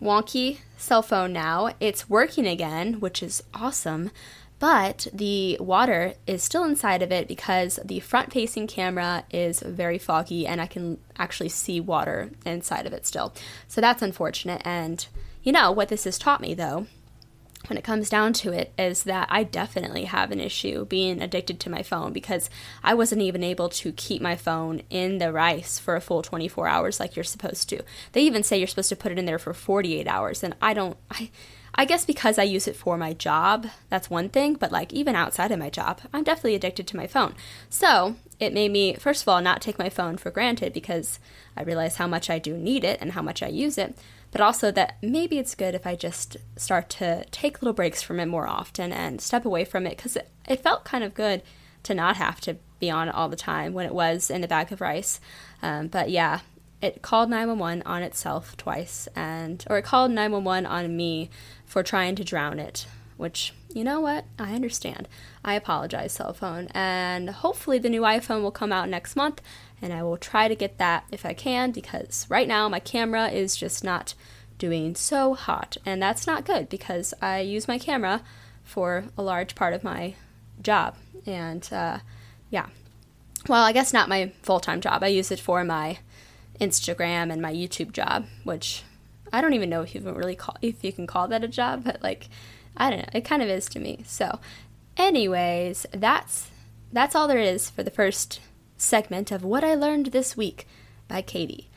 wonky 0.00 0.58
cell 0.76 1.02
phone 1.02 1.32
now. 1.32 1.74
It's 1.80 2.10
working 2.10 2.46
again, 2.46 3.00
which 3.00 3.22
is 3.22 3.42
awesome, 3.54 4.10
but 4.58 5.06
the 5.12 5.56
water 5.60 6.14
is 6.26 6.42
still 6.42 6.64
inside 6.64 7.02
of 7.02 7.10
it 7.12 7.28
because 7.28 7.78
the 7.84 8.00
front 8.00 8.32
facing 8.32 8.66
camera 8.66 9.24
is 9.30 9.60
very 9.60 9.98
foggy 9.98 10.46
and 10.46 10.60
I 10.60 10.66
can 10.66 10.98
actually 11.18 11.48
see 11.48 11.80
water 11.80 12.30
inside 12.44 12.86
of 12.86 12.92
it 12.92 13.06
still. 13.06 13.32
So 13.68 13.80
that's 13.80 14.02
unfortunate. 14.02 14.62
And 14.64 15.06
you 15.42 15.52
know 15.52 15.72
what 15.72 15.88
this 15.88 16.04
has 16.04 16.18
taught 16.18 16.40
me 16.40 16.54
though 16.54 16.86
when 17.68 17.78
it 17.78 17.84
comes 17.84 18.10
down 18.10 18.32
to 18.32 18.52
it 18.52 18.72
is 18.78 19.04
that 19.04 19.28
I 19.30 19.44
definitely 19.44 20.04
have 20.04 20.30
an 20.30 20.40
issue 20.40 20.84
being 20.84 21.22
addicted 21.22 21.60
to 21.60 21.70
my 21.70 21.82
phone 21.82 22.12
because 22.12 22.50
I 22.82 22.94
wasn't 22.94 23.22
even 23.22 23.42
able 23.42 23.68
to 23.68 23.92
keep 23.92 24.20
my 24.20 24.36
phone 24.36 24.82
in 24.90 25.18
the 25.18 25.32
rice 25.32 25.78
for 25.78 25.94
a 25.94 26.00
full 26.00 26.22
24 26.22 26.66
hours 26.66 26.98
like 26.98 27.16
you're 27.16 27.24
supposed 27.24 27.68
to. 27.70 27.82
They 28.12 28.22
even 28.22 28.42
say 28.42 28.58
you're 28.58 28.66
supposed 28.66 28.88
to 28.88 28.96
put 28.96 29.12
it 29.12 29.18
in 29.18 29.26
there 29.26 29.38
for 29.38 29.54
48 29.54 30.06
hours 30.06 30.42
and 30.42 30.54
I 30.60 30.74
don't 30.74 30.96
I 31.10 31.30
I 31.74 31.86
guess 31.86 32.04
because 32.04 32.38
I 32.38 32.42
use 32.42 32.68
it 32.68 32.76
for 32.76 32.98
my 32.98 33.14
job, 33.14 33.66
that's 33.88 34.10
one 34.10 34.28
thing, 34.28 34.54
but 34.54 34.72
like 34.72 34.92
even 34.92 35.16
outside 35.16 35.50
of 35.50 35.58
my 35.58 35.70
job, 35.70 36.02
I'm 36.12 36.22
definitely 36.22 36.54
addicted 36.54 36.86
to 36.88 36.96
my 36.96 37.06
phone. 37.06 37.34
So, 37.70 38.16
it 38.38 38.52
made 38.52 38.72
me 38.72 38.94
first 38.94 39.22
of 39.22 39.28
all 39.28 39.40
not 39.40 39.62
take 39.62 39.78
my 39.78 39.88
phone 39.88 40.18
for 40.18 40.30
granted 40.30 40.72
because 40.72 41.18
I 41.56 41.62
realize 41.62 41.96
how 41.96 42.06
much 42.06 42.28
I 42.28 42.38
do 42.38 42.58
need 42.58 42.84
it 42.84 42.98
and 43.00 43.12
how 43.12 43.22
much 43.22 43.42
I 43.42 43.48
use 43.48 43.78
it 43.78 43.96
but 44.32 44.40
also 44.40 44.72
that 44.72 44.96
maybe 45.02 45.38
it's 45.38 45.54
good 45.54 45.74
if 45.74 45.86
I 45.86 45.94
just 45.94 46.38
start 46.56 46.88
to 46.90 47.24
take 47.30 47.62
little 47.62 47.74
breaks 47.74 48.02
from 48.02 48.18
it 48.18 48.26
more 48.26 48.48
often 48.48 48.92
and 48.92 49.20
step 49.20 49.44
away 49.44 49.64
from 49.64 49.86
it 49.86 49.96
because 49.96 50.16
it, 50.16 50.28
it 50.48 50.60
felt 50.60 50.84
kind 50.84 51.04
of 51.04 51.14
good 51.14 51.42
to 51.84 51.94
not 51.94 52.16
have 52.16 52.40
to 52.40 52.56
be 52.80 52.90
on 52.90 53.08
it 53.08 53.14
all 53.14 53.28
the 53.28 53.36
time 53.36 53.74
when 53.74 53.86
it 53.86 53.94
was 53.94 54.30
in 54.30 54.40
the 54.40 54.48
bag 54.48 54.72
of 54.72 54.80
rice. 54.80 55.20
Um, 55.62 55.88
but 55.88 56.10
yeah, 56.10 56.40
it 56.80 57.02
called 57.02 57.30
911 57.30 57.82
on 57.86 58.02
itself 58.02 58.56
twice, 58.56 59.06
and 59.14 59.64
or 59.70 59.78
it 59.78 59.84
called 59.84 60.10
911 60.10 60.66
on 60.66 60.96
me 60.96 61.30
for 61.64 61.82
trying 61.82 62.16
to 62.16 62.24
drown 62.24 62.58
it, 62.58 62.86
which 63.16 63.54
you 63.72 63.84
know 63.84 64.00
what? 64.00 64.24
I 64.38 64.54
understand. 64.54 65.08
I 65.44 65.54
apologize, 65.54 66.12
cell 66.12 66.32
phone, 66.32 66.68
and 66.74 67.30
hopefully 67.30 67.78
the 67.78 67.88
new 67.88 68.02
iPhone 68.02 68.42
will 68.42 68.50
come 68.50 68.72
out 68.72 68.88
next 68.88 69.14
month 69.14 69.40
and 69.82 69.92
I 69.92 70.04
will 70.04 70.16
try 70.16 70.46
to 70.46 70.54
get 70.54 70.78
that 70.78 71.04
if 71.10 71.26
I 71.26 71.34
can 71.34 71.72
because 71.72 72.26
right 72.30 72.46
now 72.46 72.68
my 72.68 72.78
camera 72.78 73.28
is 73.28 73.56
just 73.56 73.82
not 73.82 74.14
doing 74.56 74.94
so 74.94 75.34
hot, 75.34 75.76
and 75.84 76.00
that's 76.00 76.26
not 76.26 76.46
good 76.46 76.68
because 76.68 77.12
I 77.20 77.40
use 77.40 77.66
my 77.66 77.78
camera 77.78 78.22
for 78.62 79.06
a 79.18 79.22
large 79.22 79.56
part 79.56 79.74
of 79.74 79.82
my 79.82 80.14
job, 80.62 80.94
and 81.26 81.68
uh, 81.72 81.98
yeah. 82.48 82.66
Well, 83.48 83.64
I 83.64 83.72
guess 83.72 83.92
not 83.92 84.08
my 84.08 84.32
full 84.42 84.60
time 84.60 84.80
job. 84.80 85.02
I 85.02 85.08
use 85.08 85.32
it 85.32 85.40
for 85.40 85.64
my 85.64 85.98
Instagram 86.60 87.32
and 87.32 87.42
my 87.42 87.52
YouTube 87.52 87.90
job, 87.90 88.26
which 88.44 88.84
I 89.32 89.40
don't 89.40 89.54
even 89.54 89.68
know 89.68 89.82
if 89.82 89.96
you 89.96 90.00
can 90.00 90.14
really 90.14 90.36
call 90.36 90.56
if 90.62 90.84
you 90.84 90.92
can 90.92 91.08
call 91.08 91.26
that 91.28 91.42
a 91.42 91.48
job, 91.48 91.82
but 91.82 92.00
like 92.02 92.28
I 92.76 92.88
don't 92.88 93.00
know, 93.00 93.18
it 93.18 93.24
kind 93.24 93.42
of 93.42 93.48
is 93.48 93.68
to 93.70 93.80
me. 93.80 94.04
So, 94.06 94.38
anyways, 94.96 95.86
that's 95.92 96.50
that's 96.92 97.16
all 97.16 97.26
there 97.26 97.38
is 97.38 97.68
for 97.68 97.82
the 97.82 97.90
first 97.90 98.40
segment 98.82 99.30
of 99.30 99.44
What 99.44 99.64
I 99.64 99.74
Learned 99.74 100.06
This 100.06 100.36
Week 100.36 100.66
by 101.08 101.22
Katie. 101.22 101.70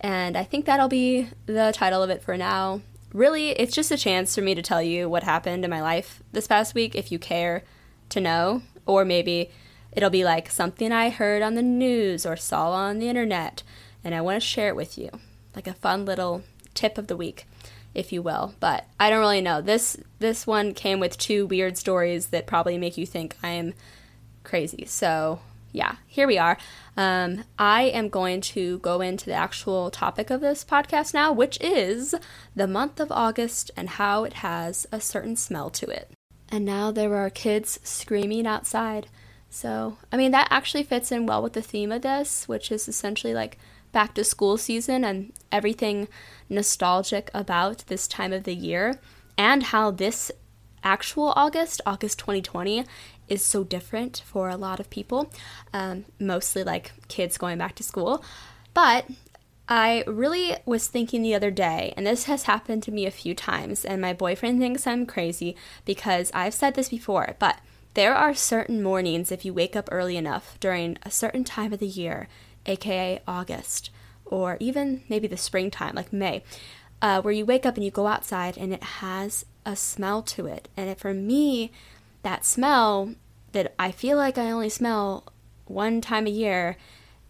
And 0.00 0.36
I 0.36 0.44
think 0.44 0.66
that'll 0.66 0.88
be 0.88 1.28
the 1.46 1.72
title 1.74 2.02
of 2.02 2.10
it 2.10 2.22
for 2.22 2.36
now. 2.36 2.82
Really, 3.12 3.50
it's 3.50 3.74
just 3.74 3.90
a 3.90 3.96
chance 3.96 4.34
for 4.34 4.42
me 4.42 4.54
to 4.54 4.62
tell 4.62 4.82
you 4.82 5.08
what 5.08 5.22
happened 5.22 5.64
in 5.64 5.70
my 5.70 5.80
life 5.80 6.22
this 6.32 6.46
past 6.46 6.74
week 6.74 6.94
if 6.94 7.10
you 7.10 7.18
care 7.18 7.62
to 8.10 8.20
know. 8.20 8.62
Or 8.84 9.04
maybe 9.04 9.50
it'll 9.92 10.10
be 10.10 10.24
like 10.24 10.50
something 10.50 10.92
I 10.92 11.10
heard 11.10 11.42
on 11.42 11.54
the 11.54 11.62
news 11.62 12.26
or 12.26 12.36
saw 12.36 12.72
on 12.72 12.98
the 12.98 13.08
internet, 13.08 13.62
and 14.04 14.14
I 14.14 14.20
want 14.20 14.40
to 14.40 14.46
share 14.46 14.68
it 14.68 14.76
with 14.76 14.98
you. 14.98 15.10
Like 15.54 15.66
a 15.66 15.74
fun 15.74 16.04
little 16.04 16.42
tip 16.74 16.98
of 16.98 17.06
the 17.06 17.16
week, 17.16 17.46
if 17.94 18.12
you 18.12 18.22
will. 18.22 18.54
But 18.60 18.86
I 18.98 19.10
don't 19.10 19.20
really 19.20 19.40
know. 19.40 19.60
This 19.60 19.96
this 20.18 20.46
one 20.46 20.74
came 20.74 20.98
with 21.00 21.18
two 21.18 21.46
weird 21.46 21.76
stories 21.76 22.28
that 22.28 22.46
probably 22.46 22.78
make 22.78 22.96
you 22.96 23.06
think 23.06 23.36
I 23.42 23.50
am 23.50 23.74
crazy. 24.42 24.84
So 24.86 25.40
yeah, 25.72 25.96
here 26.06 26.26
we 26.26 26.38
are. 26.38 26.58
Um, 26.96 27.44
I 27.58 27.84
am 27.84 28.10
going 28.10 28.42
to 28.42 28.78
go 28.78 29.00
into 29.00 29.24
the 29.26 29.32
actual 29.32 29.90
topic 29.90 30.30
of 30.30 30.42
this 30.42 30.64
podcast 30.64 31.14
now, 31.14 31.32
which 31.32 31.58
is 31.60 32.14
the 32.54 32.66
month 32.66 33.00
of 33.00 33.10
August 33.10 33.70
and 33.76 33.88
how 33.88 34.24
it 34.24 34.34
has 34.34 34.86
a 34.92 35.00
certain 35.00 35.34
smell 35.34 35.70
to 35.70 35.86
it. 35.86 36.10
And 36.50 36.66
now 36.66 36.90
there 36.90 37.16
are 37.16 37.30
kids 37.30 37.80
screaming 37.82 38.46
outside. 38.46 39.08
So, 39.48 39.96
I 40.12 40.18
mean, 40.18 40.32
that 40.32 40.48
actually 40.50 40.82
fits 40.82 41.10
in 41.10 41.26
well 41.26 41.42
with 41.42 41.54
the 41.54 41.62
theme 41.62 41.90
of 41.90 42.02
this, 42.02 42.46
which 42.46 42.70
is 42.70 42.88
essentially 42.88 43.32
like 43.32 43.58
back 43.92 44.14
to 44.14 44.24
school 44.24 44.58
season 44.58 45.04
and 45.04 45.32
everything 45.50 46.08
nostalgic 46.48 47.30
about 47.32 47.86
this 47.86 48.06
time 48.06 48.32
of 48.32 48.44
the 48.44 48.54
year, 48.54 49.00
and 49.38 49.62
how 49.64 49.90
this 49.90 50.30
actual 50.84 51.32
August, 51.36 51.80
August 51.86 52.18
2020, 52.18 52.84
is 53.32 53.42
so 53.42 53.64
different 53.64 54.22
for 54.26 54.50
a 54.50 54.56
lot 54.56 54.78
of 54.78 54.90
people, 54.90 55.32
um, 55.72 56.04
mostly 56.20 56.62
like 56.62 56.92
kids 57.08 57.38
going 57.38 57.56
back 57.56 57.74
to 57.76 57.82
school. 57.82 58.22
But 58.74 59.06
I 59.68 60.04
really 60.06 60.54
was 60.66 60.86
thinking 60.86 61.22
the 61.22 61.34
other 61.34 61.50
day, 61.50 61.94
and 61.96 62.06
this 62.06 62.24
has 62.24 62.42
happened 62.42 62.82
to 62.82 62.92
me 62.92 63.06
a 63.06 63.10
few 63.10 63.34
times, 63.34 63.86
and 63.86 64.02
my 64.02 64.12
boyfriend 64.12 64.60
thinks 64.60 64.86
I'm 64.86 65.06
crazy 65.06 65.56
because 65.86 66.30
I've 66.34 66.52
said 66.52 66.74
this 66.74 66.90
before, 66.90 67.36
but 67.38 67.58
there 67.94 68.14
are 68.14 68.34
certain 68.34 68.82
mornings 68.82 69.32
if 69.32 69.46
you 69.46 69.54
wake 69.54 69.74
up 69.74 69.88
early 69.90 70.18
enough 70.18 70.58
during 70.60 70.98
a 71.04 71.10
certain 71.10 71.42
time 71.42 71.72
of 71.72 71.78
the 71.78 71.86
year, 71.86 72.28
aka 72.66 73.20
August, 73.26 73.90
or 74.26 74.58
even 74.60 75.04
maybe 75.08 75.26
the 75.26 75.38
springtime, 75.38 75.94
like 75.94 76.12
May, 76.12 76.42
uh, 77.00 77.22
where 77.22 77.32
you 77.32 77.46
wake 77.46 77.64
up 77.64 77.76
and 77.76 77.84
you 77.84 77.90
go 77.90 78.06
outside 78.06 78.58
and 78.58 78.74
it 78.74 78.82
has 78.82 79.46
a 79.64 79.74
smell 79.74 80.22
to 80.22 80.46
it. 80.46 80.68
And 80.76 80.90
it, 80.90 80.98
for 80.98 81.14
me, 81.14 81.72
that 82.22 82.44
smell 82.44 83.14
that 83.52 83.74
I 83.78 83.90
feel 83.90 84.16
like 84.16 84.38
I 84.38 84.50
only 84.50 84.68
smell 84.68 85.32
one 85.66 86.00
time 86.00 86.26
a 86.26 86.30
year 86.30 86.76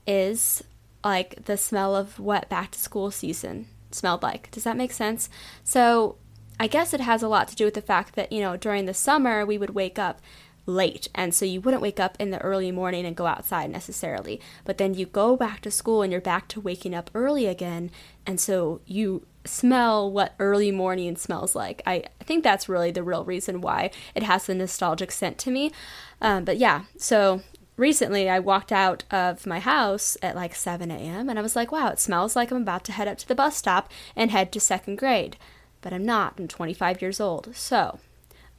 is 0.06 0.64
like 1.04 1.44
the 1.44 1.56
smell 1.56 1.94
of 1.94 2.18
what 2.18 2.48
back 2.48 2.70
to 2.72 2.78
school 2.78 3.10
season 3.10 3.66
smelled 3.90 4.22
like. 4.22 4.50
Does 4.50 4.64
that 4.64 4.76
make 4.76 4.92
sense? 4.92 5.28
So 5.64 6.16
I 6.58 6.66
guess 6.66 6.94
it 6.94 7.00
has 7.00 7.22
a 7.22 7.28
lot 7.28 7.48
to 7.48 7.56
do 7.56 7.64
with 7.64 7.74
the 7.74 7.82
fact 7.82 8.14
that, 8.14 8.32
you 8.32 8.40
know, 8.40 8.56
during 8.56 8.86
the 8.86 8.94
summer 8.94 9.44
we 9.44 9.58
would 9.58 9.70
wake 9.70 9.98
up 9.98 10.20
late 10.64 11.08
and 11.14 11.34
so 11.34 11.44
you 11.44 11.60
wouldn't 11.60 11.82
wake 11.82 11.98
up 11.98 12.16
in 12.20 12.30
the 12.30 12.40
early 12.40 12.70
morning 12.70 13.04
and 13.04 13.16
go 13.16 13.26
outside 13.26 13.68
necessarily 13.68 14.40
but 14.64 14.78
then 14.78 14.94
you 14.94 15.04
go 15.04 15.36
back 15.36 15.60
to 15.60 15.70
school 15.72 16.02
and 16.02 16.12
you're 16.12 16.20
back 16.20 16.46
to 16.46 16.60
waking 16.60 16.94
up 16.94 17.10
early 17.14 17.46
again 17.46 17.90
and 18.24 18.38
so 18.38 18.80
you 18.86 19.26
smell 19.44 20.10
what 20.10 20.34
early 20.38 20.70
morning 20.70 21.16
smells 21.16 21.54
like. 21.54 21.82
I, 21.86 22.04
I 22.20 22.24
think 22.24 22.44
that's 22.44 22.68
really 22.68 22.90
the 22.90 23.02
real 23.02 23.24
reason 23.24 23.60
why 23.60 23.90
it 24.14 24.22
has 24.22 24.46
the 24.46 24.54
nostalgic 24.54 25.10
scent 25.10 25.38
to 25.38 25.50
me. 25.50 25.72
Um, 26.20 26.44
but 26.44 26.58
yeah, 26.58 26.84
so 26.96 27.42
recently 27.76 28.28
I 28.28 28.38
walked 28.38 28.72
out 28.72 29.04
of 29.10 29.46
my 29.46 29.58
house 29.58 30.16
at 30.22 30.36
like 30.36 30.54
7 30.54 30.90
a.m. 30.90 31.28
and 31.28 31.38
I 31.38 31.42
was 31.42 31.56
like, 31.56 31.72
wow, 31.72 31.88
it 31.88 31.98
smells 31.98 32.36
like 32.36 32.50
I'm 32.50 32.62
about 32.62 32.84
to 32.84 32.92
head 32.92 33.08
up 33.08 33.18
to 33.18 33.28
the 33.28 33.34
bus 33.34 33.56
stop 33.56 33.90
and 34.14 34.30
head 34.30 34.52
to 34.52 34.60
second 34.60 34.96
grade. 34.96 35.36
But 35.80 35.92
I'm 35.92 36.04
not. 36.04 36.34
I'm 36.38 36.46
25 36.46 37.02
years 37.02 37.20
old. 37.20 37.56
So 37.56 37.98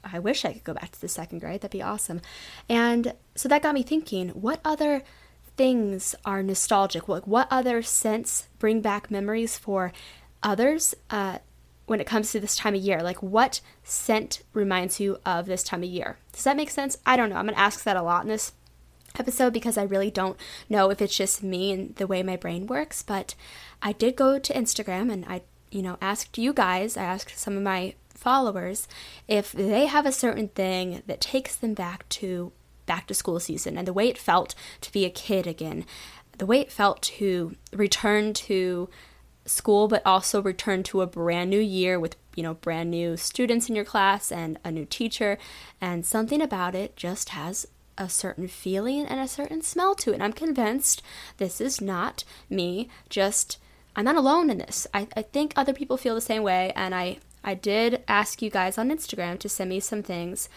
I 0.03 0.19
wish 0.19 0.43
I 0.43 0.53
could 0.53 0.65
go 0.65 0.73
back 0.73 0.91
to 0.91 1.01
the 1.01 1.07
second 1.07 1.39
grade. 1.39 1.61
That'd 1.61 1.71
be 1.71 1.81
awesome. 1.81 2.21
And 2.67 3.13
so 3.35 3.47
that 3.47 3.63
got 3.63 3.73
me 3.73 3.83
thinking 3.83 4.29
what 4.29 4.59
other 4.65 5.03
things 5.55 6.15
are 6.25 6.43
nostalgic? 6.43 7.07
What, 7.07 7.27
what 7.27 7.47
other 7.49 7.81
scents 7.81 8.47
bring 8.59 8.81
back 8.81 9.11
memories 9.11 9.57
for 9.57 9.93
others 10.43 10.93
uh, 11.09 11.39
when 11.85 11.99
it 11.99 12.07
comes 12.07 12.31
to 12.31 12.39
this 12.39 12.55
time 12.55 12.75
of 12.75 12.81
year? 12.81 13.01
Like, 13.01 13.23
what 13.23 13.61
scent 13.83 14.43
reminds 14.53 14.99
you 14.99 15.17
of 15.25 15.45
this 15.45 15.63
time 15.63 15.83
of 15.83 15.89
year? 15.89 16.17
Does 16.31 16.43
that 16.43 16.57
make 16.57 16.69
sense? 16.69 16.97
I 17.05 17.15
don't 17.15 17.29
know. 17.29 17.37
I'm 17.37 17.45
going 17.45 17.55
to 17.55 17.59
ask 17.59 17.83
that 17.83 17.97
a 17.97 18.01
lot 18.01 18.23
in 18.23 18.29
this 18.29 18.53
episode 19.17 19.53
because 19.53 19.77
I 19.77 19.83
really 19.83 20.11
don't 20.11 20.37
know 20.69 20.89
if 20.89 21.01
it's 21.01 21.15
just 21.15 21.43
me 21.43 21.71
and 21.71 21.95
the 21.95 22.07
way 22.07 22.23
my 22.23 22.35
brain 22.35 22.67
works. 22.67 23.03
But 23.03 23.35
I 23.81 23.91
did 23.93 24.15
go 24.15 24.39
to 24.39 24.53
Instagram 24.53 25.11
and 25.11 25.25
I, 25.25 25.41
you 25.71 25.81
know, 25.81 25.97
asked 26.01 26.37
you 26.37 26.53
guys, 26.53 26.97
I 26.97 27.03
asked 27.03 27.37
some 27.37 27.57
of 27.57 27.63
my 27.63 27.95
followers 28.09 28.87
if 29.27 29.51
they 29.51 29.87
have 29.87 30.05
a 30.05 30.11
certain 30.11 30.47
thing 30.49 31.03
that 31.07 31.19
takes 31.19 31.55
them 31.55 31.73
back 31.73 32.07
to 32.07 32.51
back 32.85 33.07
to 33.07 33.13
school 33.13 33.39
season 33.39 33.77
and 33.77 33.87
the 33.87 33.93
way 33.93 34.09
it 34.09 34.17
felt 34.17 34.55
to 34.81 34.91
be 34.91 35.05
a 35.05 35.09
kid 35.09 35.47
again, 35.47 35.85
the 36.37 36.45
way 36.45 36.59
it 36.59 36.71
felt 36.71 37.01
to 37.01 37.55
return 37.71 38.33
to 38.33 38.89
school 39.45 39.87
but 39.87 40.01
also 40.05 40.41
return 40.41 40.83
to 40.83 41.01
a 41.01 41.07
brand 41.07 41.49
new 41.49 41.59
year 41.59 41.99
with 41.99 42.15
you 42.35 42.43
know 42.43 42.53
brand 42.55 42.89
new 42.89 43.17
students 43.17 43.69
in 43.69 43.75
your 43.75 43.85
class 43.85 44.31
and 44.31 44.57
a 44.63 44.71
new 44.71 44.85
teacher 44.85 45.37
and 45.81 46.05
something 46.05 46.41
about 46.41 46.75
it 46.75 46.95
just 46.95 47.29
has 47.29 47.67
a 47.97 48.09
certain 48.09 48.47
feeling 48.47 49.05
and 49.05 49.19
a 49.19 49.27
certain 49.27 49.61
smell 49.61 49.95
to 49.95 50.11
it. 50.11 50.15
And 50.15 50.23
I'm 50.23 50.33
convinced 50.33 51.01
this 51.37 51.61
is 51.61 51.81
not 51.81 52.23
me 52.49 52.89
just 53.09 53.57
I'm 53.95 54.05
not 54.05 54.15
alone 54.15 54.49
in 54.49 54.57
this. 54.57 54.87
I, 54.91 55.07
I 55.15 55.21
think 55.21 55.53
other 55.55 55.73
people 55.73 55.97
feel 55.97 56.15
the 56.15 56.21
same 56.21 56.43
way 56.43 56.71
and 56.75 56.95
I 56.95 57.19
I 57.43 57.53
did 57.53 58.03
ask 58.07 58.41
you 58.41 58.49
guys 58.49 58.77
on 58.77 58.89
Instagram 58.89 59.37
to 59.39 59.49
send 59.49 59.69
me 59.69 59.79
some 59.79 60.01
things 60.01 60.49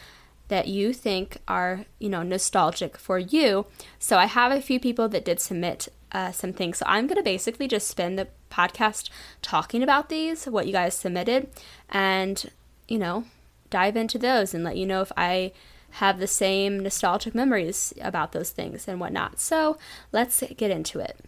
that 0.49 0.69
you 0.69 0.93
think 0.93 1.39
are, 1.49 1.87
you 1.99 2.09
know, 2.09 2.23
nostalgic 2.23 2.97
for 2.97 3.19
you. 3.19 3.67
So 3.99 4.17
I 4.17 4.27
have 4.27 4.53
a 4.53 4.63
few 4.63 4.79
people 4.79 5.09
that 5.09 5.25
did 5.25 5.41
submit 5.41 5.89
uh, 6.17 6.33
some 6.33 6.55
things. 6.55 6.79
So 6.79 6.87
I'm 6.89 7.07
going 7.07 7.19
to 7.19 7.23
basically 7.23 7.69
just 7.69 7.89
spend 7.89 8.19
the 8.19 8.29
podcast 8.51 9.11
talking 9.43 9.83
about 9.83 10.09
these, 10.09 10.47
what 10.47 10.67
you 10.67 10.73
guys 10.73 10.95
submitted, 10.95 11.51
and, 11.91 12.51
you 12.89 12.99
know, 12.99 13.25
dive 13.69 13.97
into 13.97 14.19
those 14.19 14.55
and 14.55 14.65
let 14.65 14.79
you 14.79 14.87
know 14.87 15.03
if 15.03 15.13
I 15.15 15.53
have 15.91 16.19
the 16.19 16.27
same 16.27 16.81
nostalgic 16.81 17.35
memories 17.35 17.93
about 18.01 18.33
those 18.33 18.49
things 18.49 18.89
and 18.89 18.99
whatnot. 18.99 19.41
So 19.41 19.77
let's 20.11 20.43
get 20.57 20.71
into 20.71 21.01
it. 21.01 21.19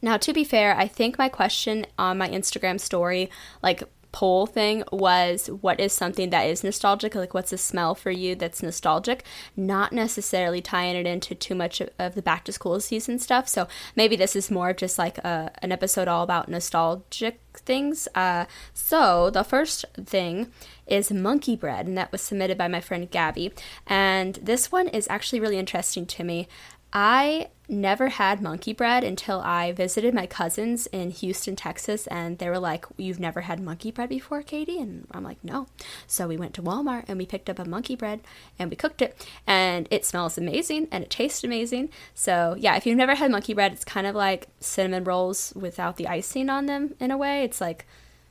Now, 0.00 0.16
to 0.16 0.32
be 0.32 0.44
fair, 0.44 0.74
I 0.74 0.88
think 0.88 1.18
my 1.18 1.28
question 1.28 1.86
on 1.98 2.16
my 2.16 2.28
Instagram 2.30 2.80
story, 2.80 3.28
like 3.62 3.82
poll 4.16 4.46
thing 4.46 4.82
was 4.90 5.48
what 5.60 5.78
is 5.78 5.92
something 5.92 6.30
that 6.30 6.44
is 6.44 6.64
nostalgic? 6.64 7.14
Like 7.14 7.34
what's 7.34 7.52
a 7.52 7.58
smell 7.58 7.94
for 7.94 8.10
you 8.10 8.34
that's 8.34 8.62
nostalgic? 8.62 9.26
Not 9.54 9.92
necessarily 9.92 10.62
tying 10.62 10.96
it 10.96 11.06
into 11.06 11.34
too 11.34 11.54
much 11.54 11.82
of, 11.98 12.14
the 12.14 12.22
back 12.22 12.44
to 12.44 12.52
school 12.52 12.80
season 12.80 13.18
stuff. 13.18 13.46
So 13.46 13.68
maybe 13.94 14.16
this 14.16 14.34
is 14.34 14.50
more 14.50 14.72
just 14.72 14.96
like 14.96 15.18
a, 15.18 15.50
an 15.60 15.70
episode 15.70 16.08
all 16.08 16.22
about 16.22 16.48
nostalgic 16.48 17.40
things. 17.58 18.08
Uh, 18.14 18.46
so 18.72 19.28
the 19.28 19.44
first 19.44 19.84
thing 20.02 20.50
is 20.86 21.12
monkey 21.12 21.54
bread 21.54 21.86
and 21.86 21.98
that 21.98 22.10
was 22.10 22.22
submitted 22.22 22.56
by 22.56 22.68
my 22.68 22.80
friend 22.80 23.10
gabby. 23.10 23.52
And 23.86 24.36
this 24.36 24.72
one 24.72 24.88
is 24.88 25.06
actually 25.10 25.40
really 25.40 25.58
interesting 25.58 26.06
to 26.06 26.24
me 26.24 26.48
I 26.92 27.48
never 27.68 28.08
had 28.08 28.40
monkey 28.40 28.72
bread 28.72 29.02
until 29.02 29.40
I 29.40 29.72
visited 29.72 30.14
my 30.14 30.26
cousins 30.26 30.86
in 30.86 31.10
Houston, 31.10 31.56
Texas, 31.56 32.06
and 32.06 32.38
they 32.38 32.48
were 32.48 32.58
like, 32.58 32.86
You've 32.96 33.18
never 33.20 33.42
had 33.42 33.60
monkey 33.60 33.90
bread 33.90 34.08
before, 34.08 34.42
Katie? 34.42 34.78
And 34.78 35.06
I'm 35.10 35.24
like, 35.24 35.42
No. 35.42 35.66
So 36.06 36.28
we 36.28 36.36
went 36.36 36.54
to 36.54 36.62
Walmart 36.62 37.04
and 37.08 37.18
we 37.18 37.26
picked 37.26 37.50
up 37.50 37.58
a 37.58 37.64
monkey 37.64 37.96
bread 37.96 38.20
and 38.58 38.70
we 38.70 38.76
cooked 38.76 39.02
it, 39.02 39.26
and 39.46 39.88
it 39.90 40.04
smells 40.04 40.38
amazing 40.38 40.88
and 40.92 41.04
it 41.04 41.10
tastes 41.10 41.44
amazing. 41.44 41.90
So, 42.14 42.54
yeah, 42.58 42.76
if 42.76 42.86
you've 42.86 42.96
never 42.96 43.16
had 43.16 43.30
monkey 43.30 43.54
bread, 43.54 43.72
it's 43.72 43.84
kind 43.84 44.06
of 44.06 44.14
like 44.14 44.48
cinnamon 44.60 45.04
rolls 45.04 45.52
without 45.56 45.96
the 45.96 46.08
icing 46.08 46.48
on 46.48 46.66
them 46.66 46.94
in 47.00 47.10
a 47.10 47.16
way. 47.16 47.42
It's 47.42 47.60
like 47.60 47.86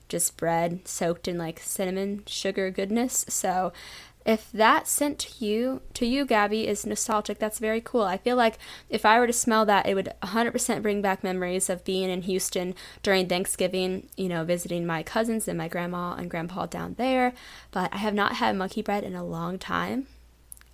just 0.07 0.37
bread 0.37 0.87
soaked 0.87 1.27
in 1.27 1.37
like 1.37 1.59
cinnamon 1.59 2.23
sugar 2.27 2.69
goodness. 2.69 3.25
So 3.27 3.73
if 4.25 4.51
that 4.51 4.87
scent 4.87 5.19
to 5.19 5.45
you 5.45 5.81
to 5.93 6.05
you 6.05 6.25
gabby 6.25 6.67
is 6.67 6.85
nostalgic 6.85 7.37
that's 7.37 7.59
very 7.59 7.79
cool 7.79 8.01
i 8.01 8.17
feel 8.17 8.35
like 8.35 8.57
if 8.89 9.05
i 9.05 9.19
were 9.19 9.27
to 9.27 9.33
smell 9.33 9.65
that 9.65 9.85
it 9.85 9.93
would 9.93 10.11
100% 10.23 10.81
bring 10.81 11.01
back 11.01 11.23
memories 11.23 11.69
of 11.69 11.83
being 11.85 12.09
in 12.09 12.23
houston 12.23 12.73
during 13.03 13.27
thanksgiving 13.27 14.07
you 14.17 14.27
know 14.27 14.43
visiting 14.43 14.85
my 14.85 15.03
cousins 15.03 15.47
and 15.47 15.57
my 15.57 15.67
grandma 15.67 16.15
and 16.15 16.29
grandpa 16.29 16.65
down 16.65 16.95
there 16.97 17.33
but 17.71 17.93
i 17.93 17.97
have 17.97 18.13
not 18.13 18.35
had 18.35 18.55
monkey 18.55 18.81
bread 18.81 19.03
in 19.03 19.15
a 19.15 19.23
long 19.23 19.57
time 19.57 20.07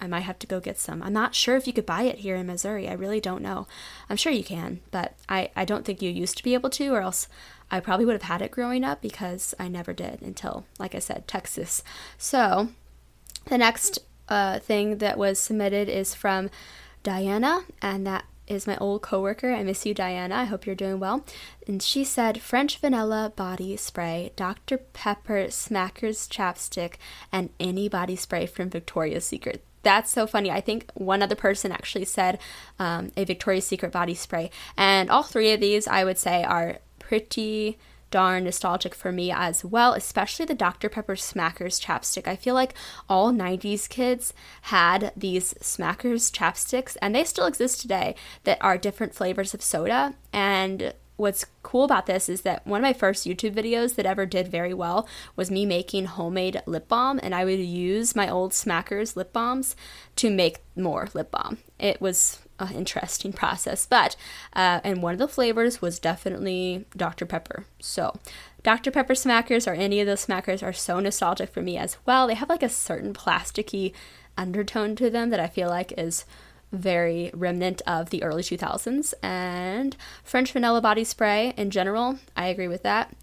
I 0.01 0.08
might 0.08 0.22
have 0.22 0.39
to 0.39 0.48
go 0.48 0.60
get 0.60 0.79
some. 0.79 1.03
I'm 1.03 1.13
not 1.13 1.36
sure 1.36 1.55
if 1.55 1.67
you 1.67 1.74
could 1.74 1.86
buy 1.86 2.03
it 2.03 2.20
here 2.20 2.36
in 2.36 2.48
Missouri. 2.48 2.89
I 2.89 2.93
really 2.93 3.22
don't 3.22 3.43
know. 3.43 3.67
I'm 4.10 4.17
sure 4.17 4.31
you 4.31 4.43
can, 4.43 4.79
but 4.89 5.15
I, 5.29 5.51
I 5.55 5.63
don't 5.63 5.86
think 5.86 6.01
you 6.01 6.10
used 6.10 6.38
to 6.38 6.43
be 6.43 6.55
able 6.55 6.72
to, 6.72 6.88
or 6.88 7.01
else 7.01 7.27
I 7.70 7.79
probably 7.79 8.05
would 8.05 8.15
have 8.15 8.24
had 8.24 8.41
it 8.41 8.50
growing 8.50 8.84
up 8.84 9.00
because 9.00 9.53
I 9.60 9.67
never 9.67 9.93
did 9.93 10.24
until, 10.24 10.65
like 10.79 10.96
I 10.96 11.00
said, 11.00 11.27
Texas. 11.27 11.84
So 12.17 12.70
the 13.46 13.58
next 13.58 14.00
uh, 14.30 14.60
thing 14.60 14.98
that 14.98 15.18
was 15.18 15.40
submitted 15.40 15.90
is 15.90 16.16
from 16.16 16.50
Diana, 17.04 17.62
and 17.82 18.06
that 18.08 18.25
is 18.48 18.68
my 18.68 18.77
old 18.77 19.01
coworker. 19.01 19.54
I 19.54 19.64
miss 19.64 19.86
you, 19.86 19.94
Diana. 19.94 20.36
I 20.36 20.44
hope 20.46 20.66
you're 20.66 20.75
doing 20.75 21.00
well. 21.00 21.25
And 21.68 21.82
she 21.82 22.04
said 22.04 22.42
French 22.42 22.77
vanilla 22.77 23.32
body 23.36 23.77
spray, 23.77 24.32
Dr. 24.36 24.77
Pepper 24.77 25.46
Smackers 25.46 26.27
chapstick, 26.27 26.96
and 27.32 27.50
any 27.60 27.88
body 27.88 28.16
spray 28.16 28.46
from 28.46 28.70
Victoria's 28.70 29.25
Secret. 29.25 29.64
That's 29.84 30.12
so 30.12 30.27
funny. 30.27 30.51
I 30.51 30.62
think 30.62 30.92
one 30.94 31.24
other 31.24 31.36
person 31.36 31.72
actually 31.72 32.06
said 32.06 32.40
um, 32.77 33.12
a 33.18 33.24
Victoria's 33.24 33.66
Secret 33.66 33.92
body 33.92 34.14
spray. 34.14 34.51
And 34.77 35.10
all 35.10 35.24
three 35.24 35.54
of 35.54 35.60
these, 35.60 35.88
I 35.88 36.04
would 36.04 36.18
say, 36.18 36.44
are 36.44 36.80
pretty 37.00 37.80
darn 38.12 38.44
nostalgic 38.44 38.94
for 38.94 39.12
me 39.12 39.32
as 39.32 39.66
well, 39.66 39.94
especially 39.94 40.46
the 40.46 40.54
Dr. 40.54 40.90
Pepper 40.90 41.16
Smackers 41.16 41.84
chapstick. 41.84 42.28
I 42.28 42.36
feel 42.36 42.54
like 42.54 42.76
all 43.10 43.32
90s 43.32 43.90
kids 43.90 44.34
had 44.64 45.12
these 45.16 45.54
Smackers 45.56 46.32
chapsticks, 46.32 46.96
and 47.02 47.16
they 47.16 47.24
still 47.24 47.48
exist 47.48 47.82
today 47.82 48.16
that 48.44 48.60
are 48.62 48.78
different 48.78 49.16
flavors 49.16 49.54
of 49.54 49.64
soda. 49.64 50.14
And 50.32 50.94
what's 51.16 51.46
cool 51.64 51.84
about 51.84 52.08
this 52.08 52.28
is 52.28 52.42
that 52.42 52.66
one 52.66 52.82
of 52.82 52.84
my 52.84 52.94
first 52.94 53.26
YouTube 53.26 53.54
videos 53.54 53.96
that 53.96 54.06
ever 54.06 54.26
did 54.26 54.48
very 54.48 54.74
well 54.74 55.08
was 55.36 55.52
me 55.52 55.66
making 55.66 56.06
homemade 56.06 56.62
lip 56.66 56.88
balm, 56.88 57.20
and 57.24 57.34
I 57.34 57.46
would 57.46 57.60
use 57.60 58.16
my 58.16 58.30
old 58.30 58.52
Smackers 58.52 59.16
lip 59.16 59.32
balms 59.32 59.76
to 60.18 60.30
make 60.30 60.60
more 60.76 61.08
lip 61.14 61.32
balm. 61.32 61.60
It 61.80 62.02
was 62.02 62.40
interesting 62.74 63.33
process. 63.33 63.85
But, 63.85 64.16
uh, 64.55 64.81
and 64.83 65.01
one 65.01 65.14
of 65.14 65.20
the 65.20 65.27
flavors 65.27 65.81
was 65.81 66.00
definitely 66.00 66.85
Dr. 66.96 67.25
Pepper. 67.25 67.66
So, 67.79 68.20
Dr. 68.64 68.92
Pepper 68.92 69.14
smackers 69.14 69.68
or 69.68 69.74
any 69.74 70.00
of 70.00 70.07
those 70.07 70.25
smackers 70.25 70.61
are 70.61 70.74
so 70.74 71.00
nostalgic 71.00 71.50
for 71.50 71.61
me 71.61 71.77
as 71.77 71.98
well. 72.05 72.27
They 72.27 72.35
have 72.35 72.50
like 72.50 72.64
a 72.64 72.70
certain 72.70 73.14
plasticky 73.14 73.94
undertone 74.37 74.96
to 74.98 75.09
them 75.09 75.29
that 75.31 75.40
I 75.40 75.48
feel 75.48 75.70
like 75.70 75.94
is 75.98 76.25
very 76.72 77.31
remnant 77.33 77.81
of 77.85 78.11
the 78.11 78.24
early 78.24 78.44
2000s. 78.44 79.14
And 79.22 79.98
French 80.24 80.51
vanilla 80.51 80.81
body 80.81 81.03
spray 81.03 81.53
in 81.57 81.70
general, 81.70 82.20
I 82.35 82.48
agree 82.48 82.68
with 82.68 82.83
that. 82.83 83.14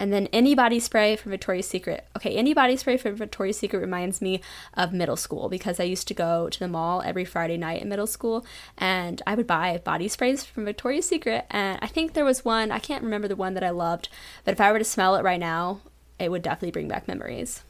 And 0.00 0.12
then 0.12 0.28
any 0.32 0.54
body 0.54 0.78
spray 0.78 1.16
from 1.16 1.30
Victoria's 1.30 1.68
Secret. 1.68 2.06
Okay, 2.16 2.36
any 2.36 2.54
body 2.54 2.76
spray 2.76 2.96
from 2.96 3.16
Victoria's 3.16 3.58
Secret 3.58 3.80
reminds 3.80 4.22
me 4.22 4.40
of 4.74 4.92
middle 4.92 5.16
school 5.16 5.48
because 5.48 5.80
I 5.80 5.84
used 5.84 6.06
to 6.08 6.14
go 6.14 6.48
to 6.48 6.58
the 6.58 6.68
mall 6.68 7.02
every 7.02 7.24
Friday 7.24 7.56
night 7.56 7.82
in 7.82 7.88
middle 7.88 8.06
school 8.06 8.46
and 8.76 9.20
I 9.26 9.34
would 9.34 9.46
buy 9.46 9.78
body 9.78 10.08
sprays 10.08 10.44
from 10.44 10.64
Victoria's 10.64 11.06
Secret. 11.06 11.46
And 11.50 11.78
I 11.82 11.88
think 11.88 12.12
there 12.12 12.24
was 12.24 12.44
one, 12.44 12.70
I 12.70 12.78
can't 12.78 13.02
remember 13.02 13.28
the 13.28 13.36
one 13.36 13.54
that 13.54 13.64
I 13.64 13.70
loved, 13.70 14.08
but 14.44 14.52
if 14.52 14.60
I 14.60 14.70
were 14.70 14.78
to 14.78 14.84
smell 14.84 15.16
it 15.16 15.24
right 15.24 15.40
now, 15.40 15.80
it 16.18 16.30
would 16.30 16.42
definitely 16.42 16.72
bring 16.72 16.88
back 16.88 17.08
memories. 17.08 17.62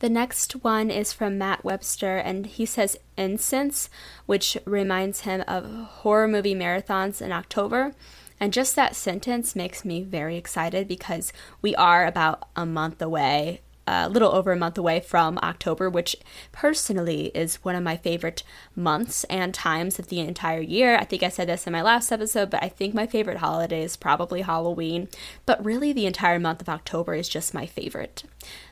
The 0.00 0.08
next 0.08 0.52
one 0.62 0.92
is 0.92 1.12
from 1.12 1.38
Matt 1.38 1.64
Webster, 1.64 2.18
and 2.18 2.46
he 2.46 2.64
says 2.66 2.96
incense, 3.16 3.90
which 4.26 4.56
reminds 4.64 5.22
him 5.22 5.42
of 5.48 5.64
horror 5.64 6.28
movie 6.28 6.54
marathons 6.54 7.20
in 7.20 7.32
October. 7.32 7.94
And 8.40 8.52
just 8.52 8.76
that 8.76 8.96
sentence 8.96 9.56
makes 9.56 9.84
me 9.84 10.02
very 10.02 10.36
excited 10.36 10.86
because 10.86 11.32
we 11.60 11.74
are 11.74 12.06
about 12.06 12.48
a 12.54 12.64
month 12.64 13.02
away, 13.02 13.62
a 13.86 14.08
little 14.08 14.34
over 14.34 14.52
a 14.52 14.56
month 14.56 14.78
away 14.78 15.00
from 15.00 15.38
October, 15.42 15.88
which 15.88 16.14
personally 16.52 17.32
is 17.34 17.56
one 17.64 17.74
of 17.74 17.82
my 17.82 17.96
favorite 17.96 18.42
months 18.76 19.24
and 19.24 19.54
times 19.54 19.98
of 19.98 20.08
the 20.08 20.20
entire 20.20 20.60
year. 20.60 20.96
I 20.96 21.04
think 21.04 21.22
I 21.22 21.28
said 21.28 21.48
this 21.48 21.66
in 21.66 21.72
my 21.72 21.82
last 21.82 22.12
episode, 22.12 22.50
but 22.50 22.62
I 22.62 22.68
think 22.68 22.94
my 22.94 23.06
favorite 23.06 23.38
holiday 23.38 23.82
is 23.82 23.96
probably 23.96 24.42
Halloween. 24.42 25.08
But 25.46 25.64
really, 25.64 25.92
the 25.92 26.06
entire 26.06 26.38
month 26.38 26.60
of 26.60 26.68
October 26.68 27.14
is 27.14 27.28
just 27.28 27.54
my 27.54 27.66
favorite. 27.66 28.22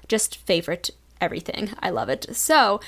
Just 0.06 0.36
favorite 0.36 0.90
everything. 1.20 1.70
I 1.80 1.90
love 1.90 2.08
it. 2.08 2.36
So, 2.36 2.80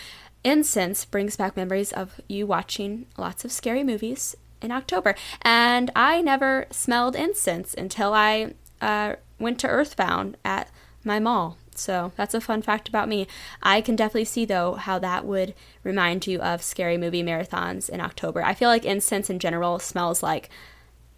incense 0.44 1.04
brings 1.04 1.36
back 1.36 1.56
memories 1.56 1.92
of 1.92 2.20
you 2.28 2.46
watching 2.46 3.06
lots 3.16 3.44
of 3.44 3.50
scary 3.50 3.82
movies 3.82 4.36
in 4.60 4.70
October. 4.70 5.14
And 5.42 5.90
I 5.94 6.20
never 6.20 6.66
smelled 6.70 7.16
incense 7.16 7.74
until 7.74 8.12
I 8.14 8.54
uh, 8.80 9.14
went 9.38 9.58
to 9.60 9.68
Earthbound 9.68 10.36
at 10.44 10.70
my 11.04 11.18
mall. 11.18 11.56
So 11.74 12.12
that's 12.16 12.34
a 12.34 12.40
fun 12.40 12.62
fact 12.62 12.88
about 12.88 13.08
me. 13.08 13.28
I 13.62 13.80
can 13.80 13.94
definitely 13.94 14.24
see, 14.24 14.44
though, 14.44 14.74
how 14.74 14.98
that 14.98 15.24
would 15.24 15.54
remind 15.84 16.26
you 16.26 16.40
of 16.40 16.62
scary 16.62 16.98
movie 16.98 17.22
marathons 17.22 17.88
in 17.88 18.00
October. 18.00 18.42
I 18.42 18.54
feel 18.54 18.68
like 18.68 18.84
incense 18.84 19.30
in 19.30 19.38
general 19.38 19.78
smells 19.78 20.22
like 20.22 20.50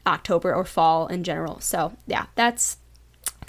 October 0.07 0.55
or 0.55 0.64
fall 0.64 1.07
in 1.07 1.24
general. 1.24 1.61
So 1.61 1.96
yeah, 2.07 2.26
that's 2.35 2.79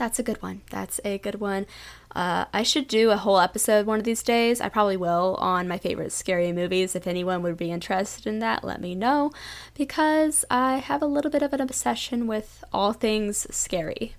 that's 0.02 0.18
a 0.18 0.24
good 0.24 0.42
one. 0.42 0.62
That's 0.72 1.00
a 1.06 1.20
good 1.20 1.40
one. 1.40 1.68
Uh, 2.16 2.46
I 2.52 2.64
should 2.64 2.88
do 2.88 3.12
a 3.12 3.18
whole 3.18 3.40
episode 3.40 3.86
one 3.86 4.00
of 4.00 4.04
these 4.04 4.24
days. 4.24 4.60
I 4.60 4.68
probably 4.68 4.98
will 4.98 5.36
on 5.40 5.68
my 5.68 5.78
favorite 5.78 6.12
scary 6.12 6.52
movies. 6.52 6.96
If 6.96 7.06
anyone 7.06 7.44
would 7.44 7.56
be 7.56 7.70
interested 7.70 8.26
in 8.26 8.40
that, 8.40 8.64
let 8.64 8.82
me 8.82 8.96
know 8.96 9.32
because 9.76 10.44
I 10.50 10.78
have 10.78 11.04
a 11.04 11.06
little 11.06 11.30
bit 11.30 11.44
of 11.44 11.54
an 11.54 11.62
obsession 11.62 12.26
with 12.26 12.64
all 12.74 12.94
things 12.94 13.46
scary. 13.56 14.16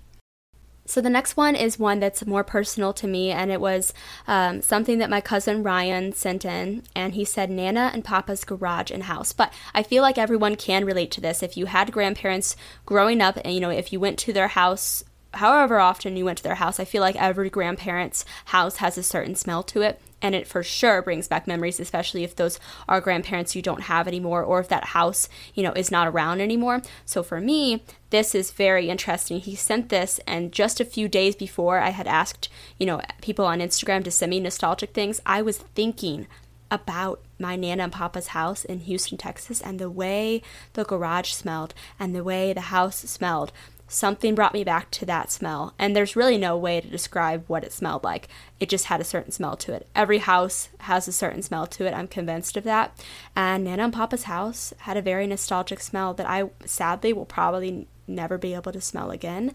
So 0.85 1.01
the 1.01 1.09
next 1.09 1.35
one 1.35 1.53
is 1.55 1.77
one 1.77 1.99
that's 1.99 2.25
more 2.25 2.45
personal 2.45 2.93
to 2.93 3.07
me, 3.07 3.31
and 3.31 3.51
it 3.51 3.59
was 3.59 3.93
um, 4.25 4.61
something 4.61 4.99
that 4.99 5.09
my 5.09 5.19
cousin 5.19 5.63
Ryan 5.63 6.13
sent 6.13 6.45
in, 6.45 6.83
and 6.95 7.13
he 7.13 7.25
said 7.25 7.49
Nana 7.49 7.91
and 7.93 8.05
Papa's 8.05 8.45
garage 8.45 8.91
and 8.91 9.03
house. 9.03 9.33
But 9.33 9.53
I 9.73 9.83
feel 9.83 10.01
like 10.01 10.17
everyone 10.17 10.55
can 10.55 10.85
relate 10.85 11.11
to 11.11 11.21
this. 11.21 11.43
If 11.43 11.57
you 11.57 11.65
had 11.65 11.91
grandparents 11.91 12.55
growing 12.85 13.19
up, 13.21 13.37
and 13.43 13.53
you 13.53 13.59
know, 13.59 13.69
if 13.69 13.91
you 13.91 13.99
went 13.99 14.17
to 14.19 14.33
their 14.33 14.49
house 14.49 15.03
however 15.33 15.79
often 15.79 16.15
you 16.15 16.25
went 16.25 16.37
to 16.39 16.43
their 16.43 16.55
house, 16.55 16.79
I 16.79 16.85
feel 16.85 17.01
like 17.01 17.15
every 17.15 17.49
grandparent's 17.49 18.25
house 18.45 18.77
has 18.77 18.97
a 18.97 19.03
certain 19.03 19.35
smell 19.35 19.63
to 19.63 19.81
it. 19.81 20.01
And 20.21 20.33
it 20.33 20.47
for 20.47 20.63
sure 20.63 21.01
brings 21.01 21.27
back 21.27 21.47
memories, 21.47 21.81
especially 21.81 22.23
if 22.23 22.33
those 22.33 22.57
are 22.87 23.01
grandparents 23.01 23.57
you 23.57 23.61
don't 23.61 23.83
have 23.83 24.07
anymore 24.07 24.41
or 24.41 24.61
if 24.61 24.69
that 24.69 24.85
house, 24.85 25.27
you 25.53 25.63
know, 25.63 25.73
is 25.73 25.91
not 25.91 26.07
around 26.07 26.39
anymore. 26.39 26.81
So 27.03 27.23
for 27.23 27.41
me, 27.41 27.83
this 28.09 28.33
is 28.33 28.51
very 28.51 28.89
interesting. 28.89 29.41
He 29.41 29.55
sent 29.55 29.89
this, 29.89 30.21
and 30.25 30.53
just 30.53 30.79
a 30.79 30.85
few 30.85 31.09
days 31.09 31.35
before 31.35 31.79
I 31.79 31.89
had 31.89 32.07
asked, 32.07 32.47
you 32.79 32.85
know, 32.85 33.01
people 33.21 33.43
on 33.43 33.59
Instagram 33.59 34.05
to 34.05 34.11
send 34.11 34.29
me 34.29 34.39
nostalgic 34.39 34.93
things, 34.93 35.19
I 35.25 35.41
was 35.41 35.57
thinking 35.57 36.27
about 36.71 37.21
my 37.37 37.55
Nana 37.55 37.83
and 37.83 37.91
Papa's 37.91 38.27
house 38.27 38.65
in 38.65 38.79
Houston, 38.79 39.17
Texas, 39.17 39.61
and 39.61 39.77
the 39.77 39.89
way 39.89 40.41
the 40.73 40.83
garage 40.83 41.31
smelled 41.31 41.73
and 41.99 42.15
the 42.15 42.23
way 42.23 42.51
the 42.51 42.61
house 42.61 42.97
smelled 42.97 43.51
something 43.93 44.33
brought 44.33 44.53
me 44.53 44.63
back 44.63 44.89
to 44.91 45.05
that 45.05 45.31
smell. 45.31 45.73
And 45.77 45.95
there's 45.95 46.15
really 46.15 46.37
no 46.37 46.57
way 46.57 46.81
to 46.81 46.87
describe 46.87 47.43
what 47.47 47.63
it 47.63 47.71
smelled 47.71 48.03
like. 48.03 48.27
It 48.59 48.69
just 48.69 48.85
had 48.85 48.99
a 48.99 49.05
certain 49.05 49.31
smell 49.31 49.55
to 49.57 49.73
it. 49.73 49.87
Every 49.95 50.17
house 50.17 50.69
has 50.81 51.07
a 51.07 51.11
certain 51.11 51.41
smell 51.41 51.67
to 51.67 51.85
it. 51.85 51.93
I'm 51.93 52.07
convinced 52.07 52.57
of 52.57 52.63
that. 52.63 52.99
And 53.35 53.63
Nana 53.63 53.83
and 53.83 53.93
Papa's 53.93 54.23
house 54.23 54.73
had 54.79 54.97
a 54.97 55.01
very 55.01 55.27
nostalgic 55.27 55.79
smell 55.79 56.13
that 56.15 56.29
I 56.29 56.49
sadly 56.65 57.13
will 57.13 57.25
probably 57.25 57.87
never 58.07 58.37
be 58.37 58.53
able 58.53 58.71
to 58.71 58.81
smell 58.81 59.11
again. 59.11 59.53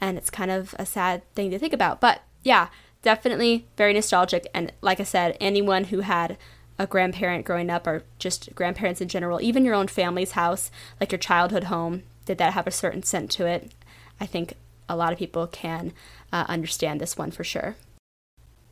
And 0.00 0.18
it's 0.18 0.30
kind 0.30 0.50
of 0.50 0.74
a 0.78 0.86
sad 0.86 1.22
thing 1.34 1.50
to 1.50 1.58
think 1.58 1.72
about. 1.72 2.00
But 2.00 2.22
yeah, 2.42 2.68
definitely 3.02 3.66
very 3.76 3.92
nostalgic. 3.92 4.46
And 4.52 4.72
like 4.82 5.00
I 5.00 5.04
said, 5.04 5.36
anyone 5.40 5.84
who 5.84 6.00
had 6.00 6.36
a 6.78 6.86
grandparent 6.86 7.44
growing 7.44 7.70
up 7.70 7.86
or 7.86 8.04
just 8.18 8.54
grandparents 8.54 9.00
in 9.00 9.08
general, 9.08 9.40
even 9.40 9.64
your 9.64 9.74
own 9.74 9.88
family's 9.88 10.32
house, 10.32 10.70
like 11.00 11.10
your 11.10 11.18
childhood 11.18 11.64
home, 11.64 12.04
did 12.24 12.38
that 12.38 12.52
have 12.52 12.66
a 12.66 12.70
certain 12.70 13.02
scent 13.02 13.30
to 13.32 13.46
it? 13.46 13.72
I 14.20 14.26
think 14.26 14.54
a 14.88 14.96
lot 14.96 15.12
of 15.12 15.18
people 15.18 15.46
can 15.46 15.92
uh, 16.32 16.44
understand 16.48 17.00
this 17.00 17.16
one 17.16 17.30
for 17.30 17.44
sure. 17.44 17.76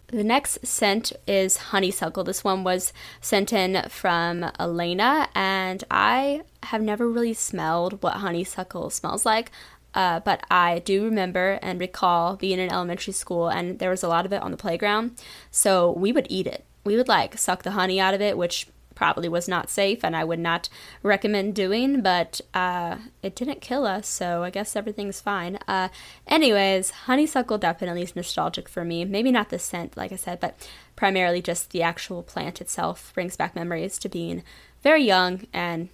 The 0.09 0.23
next 0.23 0.65
scent 0.65 1.13
is 1.27 1.57
honeysuckle. 1.57 2.23
This 2.23 2.45
one 2.45 2.63
was 2.63 2.93
sent 3.21 3.53
in 3.53 3.89
from 3.89 4.45
Elena, 4.59 5.29
and 5.35 5.83
I 5.91 6.43
have 6.65 6.81
never 6.81 7.09
really 7.09 7.35
smelled 7.35 8.03
what 8.03 8.15
honeysuckle 8.15 8.91
smells 8.91 9.27
like. 9.27 9.51
Uh, 9.95 10.21
but 10.21 10.45
I 10.51 10.81
do 10.81 11.05
remember 11.05 11.59
and 11.63 11.81
recall 11.81 12.37
being 12.37 12.61
in 12.61 12.71
elementary 12.71 13.15
school, 13.15 13.49
and 13.49 13.79
there 13.79 13.91
was 13.91 14.05
a 14.05 14.09
lot 14.09 14.27
of 14.27 14.33
it 14.33 14.43
on 14.43 14.53
the 14.53 14.57
playground. 14.57 15.21
So 15.51 15.91
we 15.91 16.13
would 16.13 16.27
eat 16.31 16.47
it. 16.47 16.65
We 16.85 16.97
would 16.97 17.09
like 17.09 17.37
suck 17.37 17.65
the 17.65 17.73
honey 17.73 17.99
out 17.99 18.15
of 18.15 18.21
it, 18.21 18.39
which 18.39 18.69
probably 18.97 19.29
was 19.29 19.47
not 19.47 19.71
safe 19.71 20.05
and 20.05 20.17
I 20.17 20.25
would 20.25 20.41
not 20.41 20.69
recommend 21.05 21.55
doing, 21.55 22.01
but 22.01 22.41
uh, 22.53 22.97
it 23.23 23.37
didn't 23.37 23.61
kill 23.61 23.87
us, 23.87 24.09
so 24.09 24.43
I 24.43 24.51
guess 24.51 24.75
everything's 24.75 25.21
fine. 25.21 25.61
Uh, 25.69 25.91
anyways, 26.27 26.91
honeysuckle 26.91 27.59
definitely 27.59 28.03
is 28.03 28.17
nostalgic 28.17 28.69
for 28.69 28.85
me. 28.85 29.05
Maybe 29.05 29.31
not 29.31 29.51
the 29.51 29.61
scent, 29.61 29.97
like 29.97 30.11
I 30.11 30.17
said, 30.17 30.41
but 30.41 30.69
primarily 30.97 31.41
just 31.41 31.71
the 31.71 31.83
actual 31.83 32.25
plant 32.25 32.61
itself 32.61 33.13
brings 33.15 33.37
back 33.37 33.55
memories 33.55 33.99
to 34.01 34.09
being 34.09 34.43
very 34.83 35.05
young 35.05 35.47
and, 35.53 35.91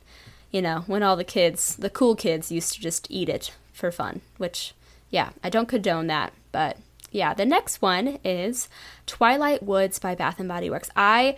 you 0.51 0.63
know, 0.63 0.85
when 0.87 1.03
all 1.03 1.17
the 1.17 1.25
kids, 1.25 1.77
the 1.77 1.91
cool 1.91 2.15
kids, 2.15 2.51
used 2.51 2.73
to 2.73 2.81
just 2.81 3.07
eat 3.11 3.29
it 3.29 3.53
for 3.73 3.91
fun, 3.91 4.23
which, 4.39 4.73
yeah, 5.11 5.31
I 5.45 5.51
don't 5.51 5.69
condone 5.69 6.07
that, 6.07 6.33
but 6.53 6.79
yeah, 7.11 7.35
the 7.35 7.45
next 7.45 7.83
one 7.83 8.19
is 8.25 8.69
Twilight 9.07 9.63
Woods 9.63 9.99
by 9.99 10.15
Bath 10.15 10.41
and 10.41 10.49
Body 10.49 10.71
Works. 10.71 10.91
I 10.97 11.37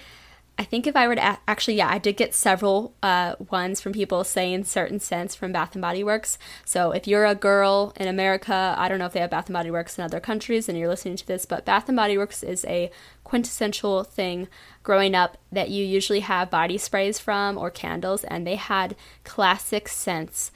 I 0.57 0.63
think 0.63 0.87
if 0.87 0.95
I 0.95 1.09
were 1.09 1.17
to 1.17 1.39
actually, 1.49 1.75
yeah, 1.75 1.89
I 1.89 1.99
did 1.99 2.17
get 2.17 2.33
several 2.33 2.95
uh, 3.03 3.35
ones 3.51 3.81
from 3.81 3.93
people 3.93 4.23
saying 4.23 4.65
certain 4.65 5.01
scents 5.01 5.35
from 5.35 5.51
Bath 5.51 5.75
and 5.75 5.83
Body 5.83 6.05
Works. 6.05 6.39
So 6.65 6.93
if 6.93 7.09
you're 7.09 7.27
a 7.27 7.35
girl 7.35 7.93
in 7.97 8.07
America, 8.07 8.75
I 8.79 8.89
don't 8.89 9.01
know 9.01 9.07
if 9.07 9.13
they 9.13 9.21
have 9.21 9.31
Bath 9.31 9.47
and 9.47 9.55
Body 9.55 9.73
Works 9.73 9.99
in 9.99 10.05
other 10.05 10.21
countries, 10.21 10.69
and 10.69 10.79
you're 10.79 10.89
listening 10.89 11.17
to 11.17 11.27
this, 11.27 11.45
but 11.45 11.65
Bath 11.65 11.89
and 11.89 11.97
Body 11.97 12.17
Works 12.17 12.45
is 12.45 12.65
a 12.67 12.93
quintessential 13.25 14.05
thing 14.05 14.47
growing 14.85 15.17
up 15.17 15.39
that 15.51 15.71
you 15.71 15.85
usually 15.85 16.21
have 16.21 16.51
body 16.51 16.79
sprays 16.79 17.19
from 17.19 17.59
or 17.59 17.71
candles, 17.71 18.23
and 18.23 18.47
they 18.47 18.57
had 18.57 18.95
classic 19.25 19.89
scents. 19.89 20.53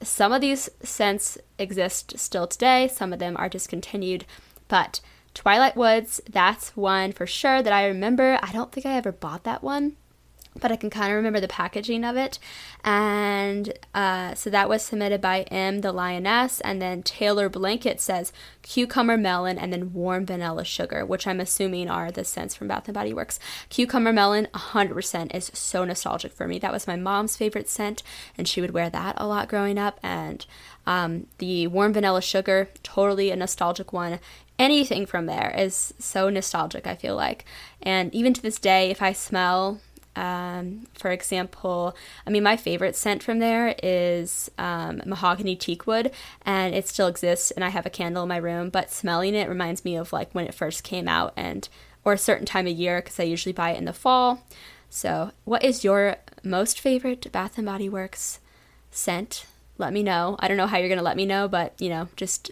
Some 0.00 0.32
of 0.32 0.40
these 0.40 0.70
scents 0.80 1.38
exist 1.58 2.18
still 2.18 2.46
today. 2.46 2.86
Some 2.86 3.12
of 3.12 3.18
them 3.18 3.36
are 3.36 3.48
discontinued, 3.48 4.26
but 4.68 5.00
Twilight 5.34 5.76
Woods, 5.76 6.20
that's 6.28 6.76
one 6.76 7.12
for 7.12 7.26
sure 7.26 7.62
that 7.62 7.72
I 7.72 7.86
remember. 7.86 8.38
I 8.42 8.52
don't 8.52 8.72
think 8.72 8.86
I 8.86 8.96
ever 8.96 9.12
bought 9.12 9.44
that 9.44 9.62
one, 9.62 9.96
but 10.58 10.72
I 10.72 10.76
can 10.76 10.90
kind 10.90 11.10
of 11.10 11.16
remember 11.16 11.40
the 11.40 11.48
packaging 11.48 12.04
of 12.04 12.16
it. 12.16 12.38
And 12.82 13.72
uh, 13.94 14.34
so 14.34 14.50
that 14.50 14.68
was 14.68 14.82
submitted 14.82 15.20
by 15.20 15.42
M, 15.42 15.80
the 15.80 15.92
Lioness, 15.92 16.60
and 16.60 16.82
then 16.82 17.02
Taylor 17.02 17.48
Blanket 17.48 18.00
says 18.00 18.32
cucumber 18.62 19.16
melon 19.16 19.58
and 19.58 19.72
then 19.72 19.92
warm 19.92 20.26
vanilla 20.26 20.64
sugar, 20.64 21.04
which 21.04 21.26
I'm 21.26 21.40
assuming 21.40 21.88
are 21.88 22.10
the 22.10 22.24
scents 22.24 22.54
from 22.54 22.68
Bath 22.68 22.88
and 22.88 22.94
Body 22.94 23.14
Works. 23.14 23.38
Cucumber 23.68 24.12
melon, 24.12 24.48
100% 24.54 25.34
is 25.34 25.50
so 25.54 25.84
nostalgic 25.84 26.32
for 26.32 26.48
me. 26.48 26.58
That 26.58 26.72
was 26.72 26.86
my 26.86 26.96
mom's 26.96 27.36
favorite 27.36 27.68
scent, 27.68 28.02
and 28.36 28.48
she 28.48 28.60
would 28.60 28.72
wear 28.72 28.90
that 28.90 29.14
a 29.18 29.26
lot 29.26 29.48
growing 29.48 29.78
up. 29.78 30.00
And 30.02 30.44
um, 30.86 31.26
the 31.38 31.68
warm 31.68 31.92
vanilla 31.92 32.22
sugar, 32.22 32.68
totally 32.82 33.30
a 33.30 33.36
nostalgic 33.36 33.92
one 33.92 34.18
anything 34.60 35.06
from 35.06 35.24
there 35.24 35.52
is 35.56 35.94
so 35.98 36.28
nostalgic, 36.28 36.86
I 36.86 36.94
feel 36.94 37.16
like. 37.16 37.46
And 37.80 38.14
even 38.14 38.34
to 38.34 38.42
this 38.42 38.58
day, 38.58 38.90
if 38.90 39.00
I 39.00 39.14
smell, 39.14 39.80
um, 40.16 40.86
for 40.94 41.10
example, 41.10 41.96
I 42.26 42.30
mean, 42.30 42.42
my 42.42 42.56
favorite 42.56 42.96
scent 42.96 43.22
from 43.22 43.38
there 43.38 43.74
is 43.82 44.50
um, 44.58 45.02
mahogany 45.06 45.56
teakwood, 45.56 46.10
and 46.42 46.74
it 46.74 46.88
still 46.88 47.06
exists, 47.06 47.50
and 47.50 47.64
I 47.64 47.68
have 47.68 47.86
a 47.86 47.90
candle 47.90 48.24
in 48.24 48.28
my 48.28 48.36
room, 48.36 48.70
but 48.70 48.90
smelling 48.90 49.34
it 49.34 49.48
reminds 49.48 49.84
me 49.84 49.96
of 49.96 50.12
like 50.12 50.32
when 50.32 50.46
it 50.46 50.54
first 50.54 50.82
came 50.82 51.08
out 51.08 51.32
and 51.36 51.68
or 52.04 52.12
a 52.12 52.18
certain 52.18 52.46
time 52.46 52.66
of 52.66 52.72
year 52.72 53.00
because 53.00 53.20
I 53.20 53.24
usually 53.24 53.52
buy 53.52 53.70
it 53.70 53.78
in 53.78 53.84
the 53.84 53.92
fall. 53.92 54.42
So, 54.88 55.30
what 55.44 55.64
is 55.64 55.84
your 55.84 56.16
most 56.42 56.80
favorite 56.80 57.30
Bath 57.30 57.56
and 57.56 57.66
Body 57.66 57.88
Works 57.88 58.40
scent? 58.90 59.46
Let 59.78 59.92
me 59.92 60.02
know. 60.02 60.36
I 60.40 60.48
don't 60.48 60.56
know 60.56 60.66
how 60.66 60.78
you're 60.78 60.88
to 60.98 61.04
let 61.04 61.16
me 61.16 61.26
know, 61.26 61.46
but 61.46 61.74
you 61.80 61.88
know, 61.88 62.08
just 62.16 62.50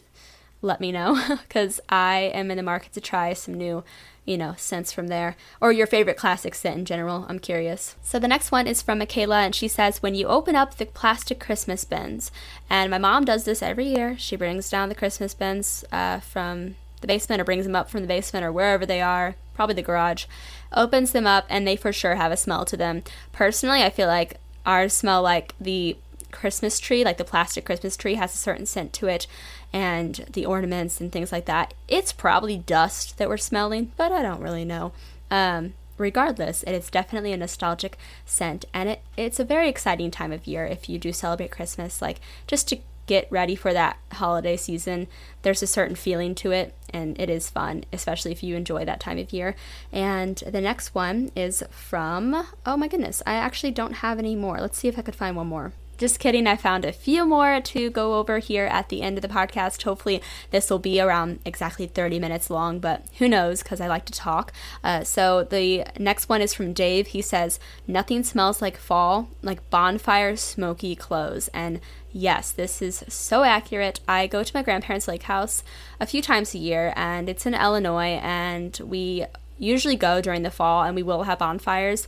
let 0.63 0.81
me 0.81 0.93
know 0.93 1.21
because 1.43 1.81
I 1.89 2.31
am 2.35 2.51
in 2.51 2.57
the 2.57 2.63
market 2.63 2.93
to 2.95 3.01
try 3.01 3.33
some 3.33 3.55
new, 3.55 3.85
you 4.25 4.37
know, 4.37 4.55
scents 4.57 4.93
from 4.93 5.09
there 5.09 5.37
or 5.61 5.73
your 5.73 5.87
favorite 5.87 6.17
classic 6.17 6.55
scent 6.55 6.79
in 6.79 6.85
general. 6.85 7.27
I'm 7.29 7.39
curious. 7.39 7.97
So 8.03 8.19
the 8.19 8.29
next 8.29 8.51
one 8.51 8.67
is 8.67 8.83
from 8.83 8.99
Michaela 8.99 9.41
and 9.41 9.55
she 9.55 9.69
says, 9.69 10.03
When 10.03 10.15
you 10.15 10.27
open 10.27 10.57
up 10.57 10.77
the 10.77 10.87
plastic 10.87 11.39
Christmas 11.39 11.85
bins, 11.85 12.31
and 12.69 12.91
my 12.91 12.99
mom 12.99 13.25
does 13.25 13.45
this 13.45 13.63
every 13.63 13.87
year, 13.87 14.17
she 14.19 14.37
brings 14.37 14.71
down 14.71 14.89
the 14.89 14.95
Christmas 14.95 15.35
bins 15.35 15.85
uh, 15.93 16.21
from 16.21 16.77
the 17.01 17.07
basement 17.07 17.41
or 17.41 17.45
brings 17.45 17.65
them 17.65 17.77
up 17.77 17.91
from 17.91 18.01
the 18.01 18.09
basement 18.09 18.45
or 18.45 18.53
wherever 18.53 18.85
they 18.85 19.01
are, 19.01 19.37
probably 19.55 19.75
the 19.75 19.83
garage, 19.83 20.27
opens 20.73 21.13
them 21.13 21.27
up, 21.27 21.47
and 21.49 21.67
they 21.67 21.77
for 21.77 21.93
sure 21.93 22.17
have 22.17 22.33
a 22.33 22.37
smell 22.37 22.65
to 22.65 22.77
them. 22.77 23.03
Personally, 23.33 23.83
I 23.83 23.91
feel 23.91 24.09
like 24.09 24.39
ours 24.67 24.93
smell 24.93 25.23
like 25.23 25.55
the 25.61 25.97
Christmas 26.31 26.79
tree, 26.79 27.05
like 27.05 27.17
the 27.17 27.25
plastic 27.25 27.65
Christmas 27.65 27.97
tree, 27.97 28.15
has 28.15 28.35
a 28.35 28.39
certain 28.39 28.67
scent 28.67 28.93
to 28.95 29.07
it, 29.07 29.27
and 29.73 30.27
the 30.33 30.47
ornaments 30.47 31.01
and 31.01 31.13
things 31.13 31.33
like 31.33 31.45
that. 31.47 31.75
It's 31.87 32.13
probably 32.13 32.57
dust 32.57 33.19
that 33.19 33.29
we're 33.29 33.37
smelling, 33.37 33.93
but 33.97 34.13
I 34.13 34.23
don't 34.23 34.41
really 34.41 34.65
know. 34.65 34.93
Um, 35.31 35.75
regardless, 35.99 36.63
it 36.63 36.73
is 36.73 36.91
definitely 36.91 37.33
a 37.33 37.37
nostalgic 37.37 37.99
scent, 38.25 38.65
and 38.73 38.89
it, 38.89 39.03
it's 39.17 39.41
a 39.41 39.45
very 39.45 39.69
exciting 39.69 40.11
time 40.11 40.33
of 40.33 40.47
year 40.47 40.65
if 40.65 40.89
you 40.89 40.99
do 40.99 41.13
celebrate 41.13 41.51
Christmas. 41.51 42.01
Like, 42.01 42.21
just 42.47 42.69
to 42.69 42.79
get 43.07 43.27
ready 43.31 43.57
for 43.57 43.73
that 43.73 43.99
holiday 44.13 44.57
season, 44.57 45.09
there's 45.43 45.63
a 45.63 45.67
certain 45.67 45.97
feeling 45.97 46.35
to 46.37 46.53
it, 46.53 46.75
and 46.91 47.19
it 47.21 47.29
is 47.29 47.51
fun, 47.51 47.85
especially 47.93 48.33
if 48.33 48.43
you 48.43 48.55
enjoy 48.55 48.85
that 48.85 49.01
time 49.01 49.19
of 49.19 49.33
year. 49.33 49.57
And 49.93 50.37
the 50.47 50.61
next 50.61 50.95
one 50.95 51.31
is 51.35 51.65
from, 51.71 52.47
oh 52.65 52.77
my 52.77 52.87
goodness, 52.87 53.23
I 53.27 53.35
actually 53.35 53.73
don't 53.73 53.95
have 53.95 54.19
any 54.19 54.37
more. 54.37 54.61
Let's 54.61 54.79
see 54.79 54.89
if 54.89 54.99
I 54.99 55.03
could 55.03 55.17
find 55.17 55.37
one 55.37 55.47
more. 55.47 55.73
Just 55.99 56.21
kidding. 56.21 56.47
I 56.47 56.55
found 56.55 56.85
a 56.85 56.93
few 56.93 57.27
more 57.27 57.61
to 57.61 57.91
go 57.91 58.15
over 58.15 58.39
here 58.39 58.67
at 58.67 58.89
the 58.89 59.03
end 59.03 59.19
of 59.19 59.23
the 59.23 59.29
podcast. 59.29 59.83
Hopefully, 59.83 60.23
this 60.53 60.71
will 60.71 60.79
be 60.79 61.01
around 61.01 61.41
exactly 61.45 61.89
30 61.89 62.21
minutes 62.21 62.51
long, 62.51 62.79
but 62.79 63.05
who 63.19 63.29
knows 63.29 63.65
because 63.65 63.81
I 63.81 63.89
like 63.89 64.05
to 64.05 64.13
talk. 64.13 64.53
Uh, 64.85 65.03
so, 65.03 65.43
the 65.43 65.85
next 65.99 66.29
one 66.29 66.41
is 66.41 66.55
from 66.55 66.73
Dave. 66.73 67.09
He 67.09 67.21
says, 67.21 67.59
Nothing 67.89 68.23
smells 68.23 68.63
like 68.63 68.77
fall, 68.77 69.29
like 69.43 69.69
bonfire 69.71 70.37
smoky 70.37 70.95
clothes. 70.95 71.49
And 71.49 71.81
yes, 72.13 72.53
this 72.53 72.81
is 72.81 73.03
so 73.09 73.43
accurate. 73.43 73.99
I 74.07 74.29
go 74.29 74.45
to 74.45 74.55
my 74.55 74.63
grandparents' 74.63 75.09
lake 75.09 75.25
house 75.25 75.65
a 75.99 76.07
few 76.07 76.23
times 76.23 76.55
a 76.55 76.59
year, 76.59 76.93
and 76.95 77.29
it's 77.29 77.45
in 77.45 77.55
Illinois, 77.55 78.21
and 78.23 78.79
we 78.85 79.27
usually 79.59 79.97
go 79.97 80.21
during 80.21 80.45
the 80.45 80.51
fall, 80.53 80.85
and 80.85 80.95
we 80.95 81.03
will 81.03 81.25
have 81.25 81.41
bonfires. 81.41 82.07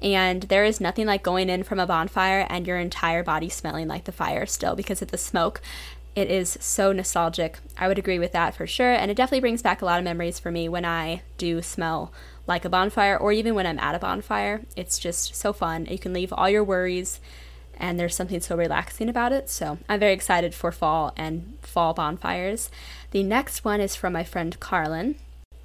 And 0.00 0.42
there 0.44 0.64
is 0.64 0.80
nothing 0.80 1.06
like 1.06 1.22
going 1.22 1.48
in 1.48 1.64
from 1.64 1.80
a 1.80 1.86
bonfire 1.86 2.46
and 2.48 2.66
your 2.66 2.78
entire 2.78 3.22
body 3.22 3.48
smelling 3.48 3.88
like 3.88 4.04
the 4.04 4.12
fire 4.12 4.46
still 4.46 4.76
because 4.76 5.02
of 5.02 5.10
the 5.10 5.18
smoke. 5.18 5.60
it 6.14 6.30
is 6.30 6.58
so 6.60 6.90
nostalgic. 6.90 7.58
I 7.76 7.86
would 7.86 7.98
agree 7.98 8.18
with 8.18 8.32
that 8.32 8.54
for 8.54 8.66
sure. 8.66 8.92
And 8.92 9.10
it 9.10 9.16
definitely 9.16 9.40
brings 9.40 9.62
back 9.62 9.82
a 9.82 9.84
lot 9.84 9.98
of 9.98 10.04
memories 10.04 10.38
for 10.40 10.50
me 10.50 10.68
when 10.68 10.84
I 10.84 11.22
do 11.36 11.62
smell 11.62 12.12
like 12.46 12.64
a 12.64 12.68
bonfire 12.68 13.16
or 13.16 13.30
even 13.30 13.54
when 13.54 13.66
I'm 13.66 13.78
at 13.78 13.94
a 13.94 14.00
bonfire. 14.00 14.62
It's 14.74 14.98
just 14.98 15.36
so 15.36 15.52
fun. 15.52 15.86
You 15.86 15.98
can 15.98 16.12
leave 16.12 16.32
all 16.32 16.50
your 16.50 16.64
worries 16.64 17.20
and 17.78 18.00
there's 18.00 18.16
something 18.16 18.40
so 18.40 18.56
relaxing 18.56 19.08
about 19.08 19.32
it. 19.32 19.48
So 19.48 19.78
I'm 19.88 20.00
very 20.00 20.12
excited 20.12 20.54
for 20.54 20.72
fall 20.72 21.12
and 21.16 21.56
fall 21.62 21.94
bonfires. 21.94 22.70
The 23.12 23.22
next 23.22 23.64
one 23.64 23.80
is 23.80 23.94
from 23.94 24.12
my 24.12 24.24
friend 24.24 24.58
Carlin. 24.58 25.16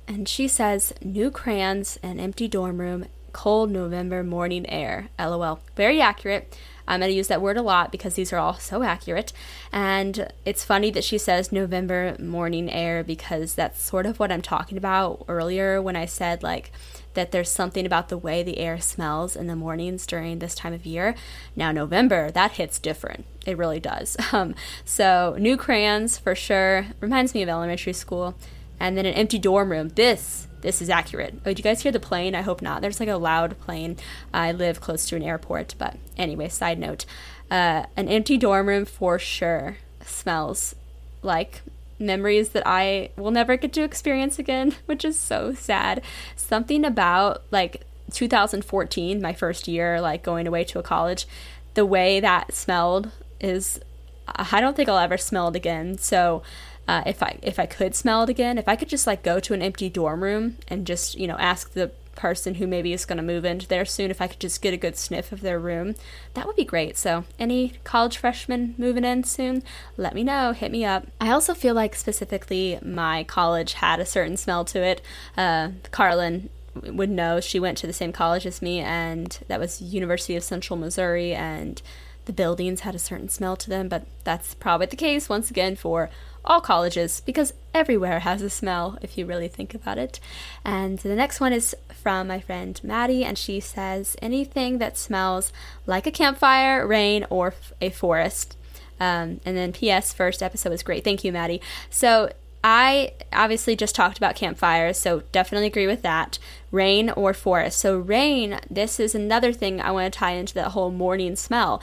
And 0.08 0.28
she 0.30 0.48
says, 0.48 0.94
New 1.02 1.32
crayons, 1.32 1.98
an 2.04 2.20
empty 2.20 2.48
dorm 2.48 2.80
room, 2.80 3.06
cold 3.34 3.72
November 3.72 4.24
morning 4.24 4.70
air. 4.70 5.10
LOL. 5.20 5.60
Very 5.76 6.00
accurate. 6.00 6.58
I'm 6.88 7.00
going 7.00 7.12
to 7.12 7.16
use 7.16 7.28
that 7.30 7.42
word 7.42 7.58
a 7.58 7.62
lot 7.62 7.92
because 7.92 8.16
these 8.16 8.34
are 8.34 8.38
all 8.38 8.56
so 8.56 8.84
accurate. 8.84 9.32
And 9.72 10.32
it's 10.46 10.66
funny 10.66 10.92
that 10.92 11.04
she 11.04 11.18
says 11.18 11.52
November 11.52 12.16
morning 12.20 12.70
air 12.70 13.04
because 13.04 13.56
that's 13.56 13.82
sort 13.82 14.06
of 14.06 14.20
what 14.20 14.32
I'm 14.32 14.42
talking 14.42 14.78
about 14.78 15.24
earlier 15.28 15.82
when 15.82 15.96
I 15.96 16.06
said, 16.06 16.44
like, 16.44 16.72
that 17.14 17.32
there's 17.32 17.52
something 17.52 17.86
about 17.86 18.10
the 18.10 18.18
way 18.18 18.44
the 18.44 18.58
air 18.58 18.80
smells 18.82 19.36
in 19.36 19.48
the 19.48 19.56
mornings 19.56 20.06
during 20.06 20.40
this 20.40 20.56
time 20.56 20.74
of 20.74 20.86
year. 20.86 21.16
Now, 21.56 21.72
November, 21.72 22.32
that 22.32 22.54
hits 22.54 22.80
different. 22.80 23.26
It 23.46 23.58
really 23.58 23.80
does. 23.80 24.18
Um, 24.34 24.56
so, 24.84 25.36
new 25.38 25.58
crayons 25.58 26.18
for 26.18 26.34
sure. 26.34 26.88
Reminds 27.02 27.36
me 27.36 27.44
of 27.44 27.50
elementary 27.50 27.94
school. 27.94 28.34
And 28.80 28.98
then 28.98 29.06
an 29.06 29.14
empty 29.14 29.38
dorm 29.38 29.70
room. 29.70 29.90
This 29.90 30.48
this 30.64 30.82
is 30.82 30.90
accurate. 30.90 31.36
Oh, 31.42 31.50
did 31.50 31.60
you 31.60 31.64
guys 31.64 31.84
hear 31.84 31.92
the 31.92 32.00
plane? 32.00 32.34
I 32.34 32.42
hope 32.42 32.62
not. 32.62 32.82
There's 32.82 33.00
like 33.00 33.10
a 33.10 33.18
loud 33.18 33.60
plane. 33.60 33.98
I 34.34 34.52
live 34.52 34.82
close 34.82 35.06
to 35.10 35.16
an 35.16 35.22
airport, 35.22 35.76
but 35.78 35.98
anyway, 36.18 36.50
side 36.50 36.80
note. 36.80 37.06
Uh, 37.52 37.86
an 37.96 38.08
empty 38.08 38.38
dorm 38.38 38.68
room 38.68 38.86
for 38.86 39.20
sure 39.20 39.78
smells 40.04 40.74
like 41.22 41.62
memories 42.00 42.50
that 42.50 42.64
I 42.66 43.10
will 43.18 43.32
never 43.32 43.58
get 43.58 43.74
to 43.74 43.84
experience 43.84 44.40
again, 44.40 44.76
which 44.86 45.06
is 45.06 45.20
so 45.20 45.54
sad. 45.54 46.02
Something 46.36 46.86
about 46.86 47.44
like 47.52 47.84
2014, 48.12 49.22
my 49.22 49.34
first 49.34 49.68
year, 49.68 50.02
like 50.02 50.24
going 50.24 50.48
away 50.48 50.64
to 50.66 50.80
a 50.80 50.84
college, 50.84 51.28
the 51.74 51.86
way 51.86 52.20
that 52.20 52.54
smelled 52.54 53.12
is, 53.40 53.80
I 54.28 54.62
don't 54.62 54.76
think 54.76 54.88
I'll 54.88 54.98
ever 54.98 55.18
smell 55.18 55.50
it 55.50 55.56
again. 55.56 55.98
So, 55.98 56.44
uh, 56.88 57.04
if 57.06 57.24
I 57.24 57.38
if 57.42 57.60
I 57.60 57.66
could 57.66 57.96
smell 57.96 58.24
it 58.24 58.30
again, 58.30 58.58
if 58.58 58.68
I 58.68 58.76
could 58.76 58.90
just 58.90 59.08
like 59.08 59.24
go 59.24 59.40
to 59.40 59.54
an 59.54 59.62
empty 59.62 59.90
dorm 59.90 60.24
room 60.24 60.58
and 60.68 60.86
just 60.86 61.16
you 61.16 61.28
know 61.28 61.38
ask 61.38 61.74
the 61.74 61.92
person 62.16 62.56
who 62.56 62.68
maybe 62.68 62.94
is 62.94 63.06
going 63.06 63.18
to 63.18 63.24
move 63.24 63.46
into 63.46 63.68
there 63.68 63.86
soon, 63.86 64.12
if 64.12 64.22
I 64.22 64.28
could 64.28 64.40
just 64.40 64.62
get 64.62 64.74
a 64.74 64.78
good 64.78 64.96
sniff 64.96 65.32
of 65.32 65.42
their 65.42 65.60
room, 65.60 65.96
that 66.34 66.46
would 66.46 66.56
be 66.56 66.66
great. 66.66 66.98
So, 66.98 67.26
any 67.40 67.74
college 67.84 68.18
freshmen 68.18 68.76
moving 68.78 69.04
in 69.04 69.24
soon, 69.24 69.64
let 69.98 70.14
me 70.14 70.24
know, 70.24 70.52
hit 70.52 70.72
me 70.72 70.86
up. 70.86 71.08
I 71.20 71.32
also 71.32 71.54
feel 71.54 71.74
like 71.74 71.96
specifically 71.96 72.80
my 72.84 73.24
college 73.24 73.74
had 73.74 74.00
a 74.00 74.06
certain 74.06 74.38
smell 74.38 74.66
to 74.66 74.80
it. 74.84 75.02
Uh, 75.36 75.70
Carlin 75.92 76.50
would 76.76 77.10
know 77.10 77.40
she 77.40 77.60
went 77.60 77.78
to 77.80 77.88
the 77.88 77.94
same 77.94 78.12
college 78.12 78.46
as 78.46 78.62
me, 78.62 78.80
and 78.80 79.40
that 79.48 79.60
was 79.60 79.82
University 79.82 80.36
of 80.36 80.44
Central 80.44 80.78
Missouri, 80.78 81.34
and 81.34 81.82
the 82.26 82.34
buildings 82.34 82.82
had 82.82 82.96
a 82.96 83.00
certain 83.00 83.30
smell 83.30 83.56
to 83.58 83.70
them, 83.70 83.88
but 83.90 84.06
that's 84.24 84.54
probably 84.54 84.88
the 84.88 84.96
case 84.96 85.28
once 85.28 85.52
again 85.52 85.76
for 85.76 86.10
all 86.46 86.62
colleges 86.62 87.22
because 87.22 87.54
everywhere 87.74 88.20
has 88.20 88.42
a 88.42 88.50
smell 88.50 88.98
if 89.02 89.18
you 89.18 89.26
really 89.26 89.48
think 89.48 89.74
about 89.74 89.98
it. 89.98 90.20
And 90.64 91.00
the 91.00 91.16
next 91.16 91.40
one 91.40 91.54
is 91.54 91.76
from 91.94 92.28
my 92.28 92.40
friend 92.40 92.80
Maddie, 92.84 93.24
and 93.24 93.38
she 93.38 93.60
says 93.60 94.16
anything 94.22 94.78
that 94.78 94.98
smells 94.98 95.52
like 95.86 96.06
a 96.06 96.12
campfire, 96.12 96.86
rain, 96.86 97.26
or 97.30 97.54
a 97.82 97.90
forest. 97.90 98.58
Um, 99.00 99.42
and 99.46 99.58
then 99.58 99.74
P.S. 99.74 100.14
First 100.14 100.44
episode 100.44 100.70
was 100.70 100.84
great. 100.84 101.04
Thank 101.04 101.24
you, 101.24 101.32
Maddie. 101.32 101.62
So 101.90 102.30
I 102.64 103.12
obviously 103.34 103.76
just 103.76 103.96
talked 103.96 104.18
about 104.18 104.36
campfires, 104.36 104.98
so 104.98 105.24
definitely 105.34 105.68
agree 105.68 105.88
with 105.88 106.02
that. 106.04 106.40
Rain 106.72 107.10
or 107.10 107.34
forest. 107.34 107.80
So, 107.80 107.98
rain, 107.98 108.60
this 108.70 109.00
is 109.00 109.14
another 109.14 109.52
thing 109.52 109.82
I 109.82 109.92
want 109.92 110.12
to 110.14 110.18
tie 110.18 110.32
into 110.32 110.54
that 110.54 110.70
whole 110.70 110.90
morning 110.90 111.36
smell 111.36 111.82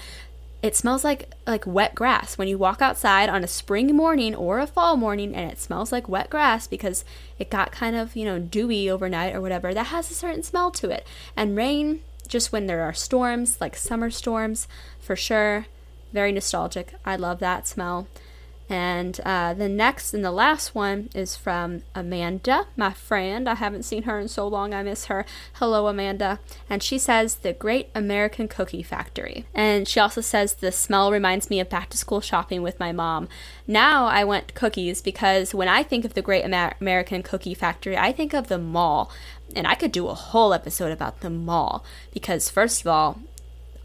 it 0.62 0.76
smells 0.76 1.04
like 1.04 1.32
like 1.46 1.66
wet 1.66 1.94
grass. 1.94 2.36
When 2.36 2.48
you 2.48 2.58
walk 2.58 2.82
outside 2.82 3.28
on 3.28 3.42
a 3.42 3.48
spring 3.48 3.94
morning 3.96 4.34
or 4.34 4.58
a 4.58 4.66
fall 4.66 4.96
morning 4.96 5.34
and 5.34 5.50
it 5.50 5.58
smells 5.58 5.92
like 5.92 6.08
wet 6.08 6.30
grass 6.30 6.66
because 6.66 7.04
it 7.38 7.50
got 7.50 7.72
kind 7.72 7.96
of 7.96 8.14
you 8.14 8.24
know 8.24 8.38
dewy 8.38 8.90
overnight 8.90 9.34
or 9.34 9.40
whatever 9.40 9.72
that 9.72 9.86
has 9.86 10.10
a 10.10 10.14
certain 10.14 10.42
smell 10.42 10.70
to 10.72 10.90
it. 10.90 11.06
And 11.36 11.56
rain 11.56 12.00
just 12.28 12.52
when 12.52 12.66
there 12.66 12.82
are 12.82 12.92
storms 12.92 13.60
like 13.60 13.76
summer 13.76 14.10
storms 14.10 14.68
for 15.00 15.16
sure 15.16 15.66
very 16.12 16.32
nostalgic. 16.32 16.94
I 17.04 17.16
love 17.16 17.38
that 17.40 17.66
smell 17.66 18.08
and 18.70 19.18
uh, 19.24 19.52
the 19.52 19.68
next 19.68 20.14
and 20.14 20.24
the 20.24 20.30
last 20.30 20.76
one 20.76 21.10
is 21.12 21.34
from 21.34 21.82
Amanda, 21.92 22.68
my 22.76 22.92
friend. 22.92 23.48
I 23.48 23.56
haven't 23.56 23.82
seen 23.82 24.04
her 24.04 24.20
in 24.20 24.28
so 24.28 24.46
long, 24.46 24.72
I 24.72 24.84
miss 24.84 25.06
her. 25.06 25.26
Hello, 25.54 25.88
Amanda. 25.88 26.38
And 26.70 26.80
she 26.80 26.96
says, 26.96 27.34
The 27.34 27.52
Great 27.52 27.88
American 27.96 28.46
Cookie 28.46 28.84
Factory. 28.84 29.44
And 29.52 29.88
she 29.88 29.98
also 29.98 30.20
says, 30.20 30.54
The 30.54 30.70
smell 30.70 31.10
reminds 31.10 31.50
me 31.50 31.58
of 31.58 31.68
back 31.68 31.90
to 31.90 31.98
school 31.98 32.20
shopping 32.20 32.62
with 32.62 32.78
my 32.78 32.92
mom. 32.92 33.28
Now 33.66 34.06
I 34.06 34.22
went 34.22 34.54
cookies 34.54 35.02
because 35.02 35.52
when 35.52 35.68
I 35.68 35.82
think 35.82 36.04
of 36.04 36.14
the 36.14 36.22
Great 36.22 36.44
Amer- 36.44 36.76
American 36.80 37.24
Cookie 37.24 37.54
Factory, 37.54 37.98
I 37.98 38.12
think 38.12 38.32
of 38.32 38.46
the 38.46 38.58
mall. 38.58 39.10
And 39.56 39.66
I 39.66 39.74
could 39.74 39.90
do 39.90 40.06
a 40.06 40.14
whole 40.14 40.54
episode 40.54 40.92
about 40.92 41.22
the 41.22 41.30
mall 41.30 41.84
because, 42.12 42.48
first 42.48 42.82
of 42.82 42.86
all, 42.86 43.20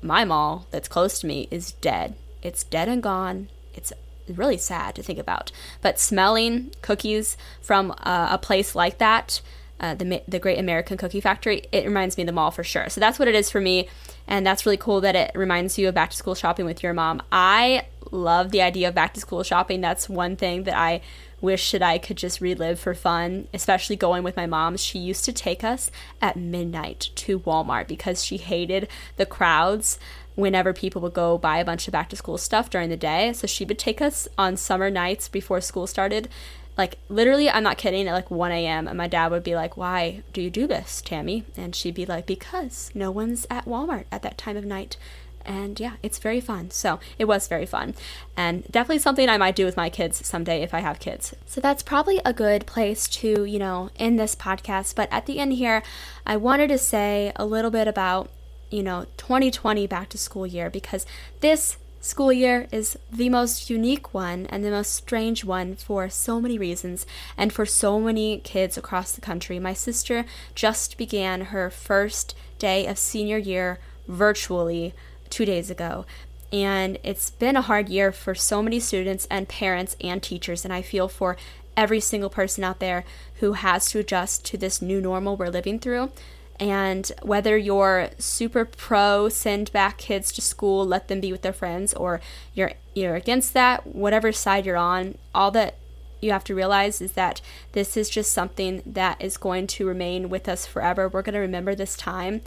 my 0.03 0.23
mall 0.23 0.67
that's 0.69 0.87
close 0.87 1.17
to 1.21 1.27
me 1.27 1.47
is 1.49 1.71
dead. 1.71 2.13
It's 2.43 2.63
dead 2.63 2.87
and 2.87 3.01
gone. 3.01 3.49
It's 3.73 3.91
really 4.27 4.57
sad 4.57 4.95
to 4.95 5.03
think 5.03 5.19
about. 5.19 5.51
But 5.81 5.99
smelling 5.99 6.71
cookies 6.81 7.37
from 7.61 7.91
uh, 8.03 8.29
a 8.31 8.37
place 8.37 8.75
like 8.75 8.97
that, 8.97 9.41
uh, 9.79 9.93
the 9.93 10.21
the 10.27 10.39
Great 10.39 10.57
American 10.57 10.97
Cookie 10.97 11.21
Factory, 11.21 11.63
it 11.71 11.85
reminds 11.85 12.17
me 12.17 12.23
of 12.23 12.27
the 12.27 12.33
mall 12.33 12.51
for 12.51 12.63
sure. 12.63 12.89
So 12.89 12.99
that's 13.01 13.19
what 13.19 13.27
it 13.27 13.35
is 13.35 13.49
for 13.49 13.59
me, 13.59 13.89
and 14.27 14.45
that's 14.45 14.65
really 14.65 14.77
cool 14.77 15.01
that 15.01 15.15
it 15.15 15.31
reminds 15.35 15.77
you 15.77 15.89
of 15.89 15.95
back 15.95 16.11
to 16.11 16.17
school 16.17 16.35
shopping 16.35 16.65
with 16.65 16.81
your 16.81 16.93
mom. 16.93 17.21
I 17.31 17.87
love 18.11 18.51
the 18.51 18.61
idea 18.61 18.87
of 18.87 18.95
back 18.95 19.13
to 19.15 19.19
school 19.19 19.43
shopping. 19.43 19.81
That's 19.81 20.07
one 20.07 20.35
thing 20.35 20.63
that 20.63 20.77
I 20.77 21.01
wish 21.41 21.71
that 21.71 21.83
I 21.83 21.97
could 21.97 22.17
just 22.17 22.41
relive 22.41 22.79
for 22.79 22.93
fun, 22.93 23.47
especially 23.53 23.95
going 23.95 24.23
with 24.23 24.37
my 24.37 24.45
mom. 24.45 24.77
She 24.77 24.97
used 24.99 25.25
to 25.25 25.33
take 25.33 25.63
us 25.63 25.91
at 26.21 26.37
midnight 26.37 27.09
to 27.15 27.39
Walmart 27.39 27.87
because 27.87 28.23
she 28.23 28.37
hated 28.37 28.87
the 29.17 29.25
crowds 29.25 29.99
whenever 30.35 30.73
people 30.73 31.01
would 31.01 31.13
go 31.13 31.37
buy 31.37 31.57
a 31.57 31.65
bunch 31.65 31.87
of 31.87 31.91
back 31.91 32.09
to 32.09 32.15
school 32.15 32.37
stuff 32.37 32.69
during 32.69 32.89
the 32.89 32.97
day. 32.97 33.33
So 33.33 33.47
she 33.47 33.65
would 33.65 33.79
take 33.79 34.01
us 34.01 34.27
on 34.37 34.57
summer 34.57 34.89
nights 34.89 35.27
before 35.27 35.61
school 35.61 35.87
started. 35.87 36.29
Like, 36.77 36.97
literally, 37.07 37.49
I'm 37.49 37.63
not 37.63 37.77
kidding, 37.77 38.07
at 38.07 38.13
like 38.13 38.29
1 38.29 38.51
a.m. 38.51 38.87
And 38.87 38.97
my 38.97 39.07
dad 39.07 39.31
would 39.31 39.43
be 39.43 39.55
like, 39.55 39.77
Why 39.77 40.23
do 40.33 40.41
you 40.41 40.49
do 40.49 40.67
this, 40.67 41.01
Tammy? 41.01 41.45
And 41.55 41.73
she'd 41.73 41.95
be 41.95 42.05
like, 42.05 42.25
Because 42.25 42.91
no 42.93 43.11
one's 43.11 43.47
at 43.49 43.65
Walmart 43.65 44.05
at 44.11 44.21
that 44.23 44.37
time 44.37 44.57
of 44.57 44.65
night. 44.65 44.97
And 45.45 45.79
yeah, 45.79 45.93
it's 46.01 46.17
very 46.17 46.41
fun. 46.41 46.71
So 46.71 46.99
it 47.19 47.25
was 47.25 47.47
very 47.47 47.67
fun. 47.67 47.93
And 48.35 48.63
definitely 48.71 48.99
something 48.99 49.29
I 49.29 49.37
might 49.37 49.55
do 49.55 49.63
with 49.63 49.77
my 49.77 49.89
kids 49.89 50.25
someday 50.25 50.63
if 50.63 50.73
I 50.73 50.79
have 50.79 50.99
kids. 50.99 51.35
So 51.45 51.61
that's 51.61 51.83
probably 51.83 52.19
a 52.25 52.33
good 52.33 52.65
place 52.65 53.07
to, 53.09 53.45
you 53.45 53.59
know, 53.59 53.91
end 53.97 54.19
this 54.19 54.35
podcast. 54.35 54.95
But 54.95 55.07
at 55.11 55.27
the 55.27 55.39
end 55.39 55.53
here, 55.53 55.83
I 56.25 56.35
wanted 56.35 56.69
to 56.69 56.79
say 56.79 57.31
a 57.35 57.45
little 57.45 57.71
bit 57.71 57.87
about 57.87 58.29
you 58.69 58.83
know, 58.83 59.05
2020 59.17 59.87
back 59.87 60.09
to 60.09 60.17
school 60.17 60.45
year 60.45 60.69
because 60.69 61.05
this 61.41 61.77
school 62.01 62.31
year 62.31 62.67
is 62.71 62.97
the 63.11 63.29
most 63.29 63.69
unique 63.69 64.13
one 64.13 64.45
and 64.47 64.63
the 64.63 64.69
most 64.69 64.93
strange 64.93 65.43
one 65.43 65.75
for 65.75 66.07
so 66.07 66.39
many 66.39 66.57
reasons 66.57 67.05
and 67.35 67.51
for 67.51 67.65
so 67.65 67.99
many 67.99 68.39
kids 68.39 68.77
across 68.77 69.13
the 69.13 69.21
country. 69.21 69.57
My 69.59 69.73
sister 69.73 70.25
just 70.53 70.97
began 70.97 71.45
her 71.45 71.69
first 71.69 72.35
day 72.59 72.85
of 72.85 72.99
senior 72.99 73.37
year 73.37 73.79
virtually 74.07 74.93
two 75.29 75.45
days 75.45 75.71
ago. 75.71 76.05
And 76.53 76.99
it's 77.03 77.31
been 77.31 77.55
a 77.55 77.61
hard 77.61 77.89
year 77.89 78.11
for 78.11 78.35
so 78.35 78.61
many 78.61 78.79
students 78.79 79.27
and 79.31 79.49
parents 79.49 79.95
and 79.99 80.21
teachers. 80.21 80.63
And 80.63 80.73
I 80.73 80.83
feel 80.83 81.07
for 81.07 81.35
every 81.75 81.99
single 81.99 82.29
person 82.29 82.63
out 82.63 82.79
there 82.79 83.03
who 83.39 83.53
has 83.53 83.89
to 83.91 83.99
adjust 83.99 84.45
to 84.45 84.57
this 84.57 84.81
new 84.81 85.01
normal 85.01 85.35
we're 85.35 85.49
living 85.49 85.79
through. 85.79 86.11
And 86.59 87.11
whether 87.21 87.57
you're 87.57 88.09
super 88.17 88.63
pro 88.65 89.29
send 89.29 89.71
back 89.71 89.97
kids 89.97 90.31
to 90.33 90.41
school, 90.41 90.85
let 90.85 91.07
them 91.07 91.19
be 91.19 91.31
with 91.31 91.41
their 91.41 91.53
friends, 91.53 91.93
or 91.93 92.21
you're 92.53 92.73
you're 92.93 93.15
against 93.15 93.53
that, 93.53 93.85
whatever 93.87 94.31
side 94.31 94.65
you're 94.65 94.77
on, 94.77 95.17
all 95.33 95.51
that 95.51 95.75
you 96.21 96.31
have 96.31 96.45
to 96.45 96.55
realize 96.55 97.01
is 97.01 97.11
that 97.11 97.41
this 97.73 97.97
is 97.97 98.09
just 98.09 98.31
something 98.31 98.81
that 98.85 99.21
is 99.21 99.37
going 99.37 99.67
to 99.67 99.85
remain 99.85 100.29
with 100.29 100.47
us 100.47 100.65
forever. 100.65 101.09
We're 101.09 101.21
going 101.21 101.33
to 101.33 101.39
remember 101.39 101.75
this 101.75 101.97
time, 101.97 102.41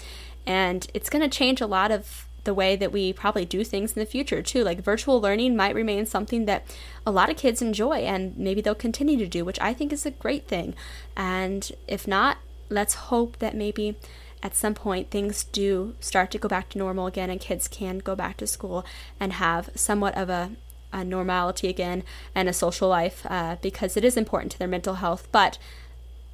and 0.47 0.87
it's 0.95 1.11
going 1.11 1.29
to 1.29 1.37
change 1.37 1.61
a 1.61 1.67
lot 1.67 1.91
of 1.91 2.29
the 2.45 2.55
way 2.55 2.77
that 2.77 2.93
we 2.93 3.13
probably 3.13 3.45
do 3.45 3.63
things 3.63 3.93
in 3.93 4.01
the 4.01 4.07
future 4.07 4.41
too. 4.41 4.65
Like 4.65 4.81
virtual 4.81 5.21
learning 5.21 5.55
might 5.55 5.75
remain 5.75 6.07
something 6.07 6.47
that 6.47 6.65
a 7.07 7.11
lot 7.11 7.29
of 7.29 7.37
kids 7.37 7.61
enjoy 7.61 7.99
and 7.99 8.35
maybe 8.39 8.63
they'll 8.63 8.75
continue 8.75 9.19
to 9.19 9.29
do, 9.29 9.45
which 9.45 9.61
I 9.61 9.75
think 9.75 9.93
is 9.93 10.07
a 10.07 10.11
great 10.11 10.49
thing. 10.49 10.75
And 11.15 11.71
if 11.87 12.09
not, 12.09 12.39
let's 12.69 12.95
hope 12.95 13.39
that 13.39 13.55
maybe 13.55 13.97
at 14.43 14.55
some 14.55 14.75
point 14.75 15.11
things 15.11 15.45
do 15.45 15.95
start 16.01 16.31
to 16.31 16.39
go 16.39 16.49
back 16.49 16.69
to 16.69 16.79
normal 16.79 17.07
again 17.07 17.31
and 17.31 17.41
kids 17.41 17.67
can 17.67 17.99
go 17.99 18.15
back 18.15 18.37
to 18.37 18.47
school 18.47 18.85
and 19.19 19.35
have 19.35 19.71
somewhat 19.75 20.17
of 20.17 20.31
a 20.31 20.53
a 20.93 21.05
normality 21.05 21.69
again 21.69 22.03
and 22.35 22.49
a 22.49 22.53
social 22.53 22.89
life 22.89 23.27
uh, 23.29 23.57
because 23.61 23.97
it 23.97 24.05
is 24.05 24.17
important 24.17 24.53
to 24.53 24.59
their 24.59 24.69
mental 24.69 24.95
health. 24.95 25.29
But 25.33 25.59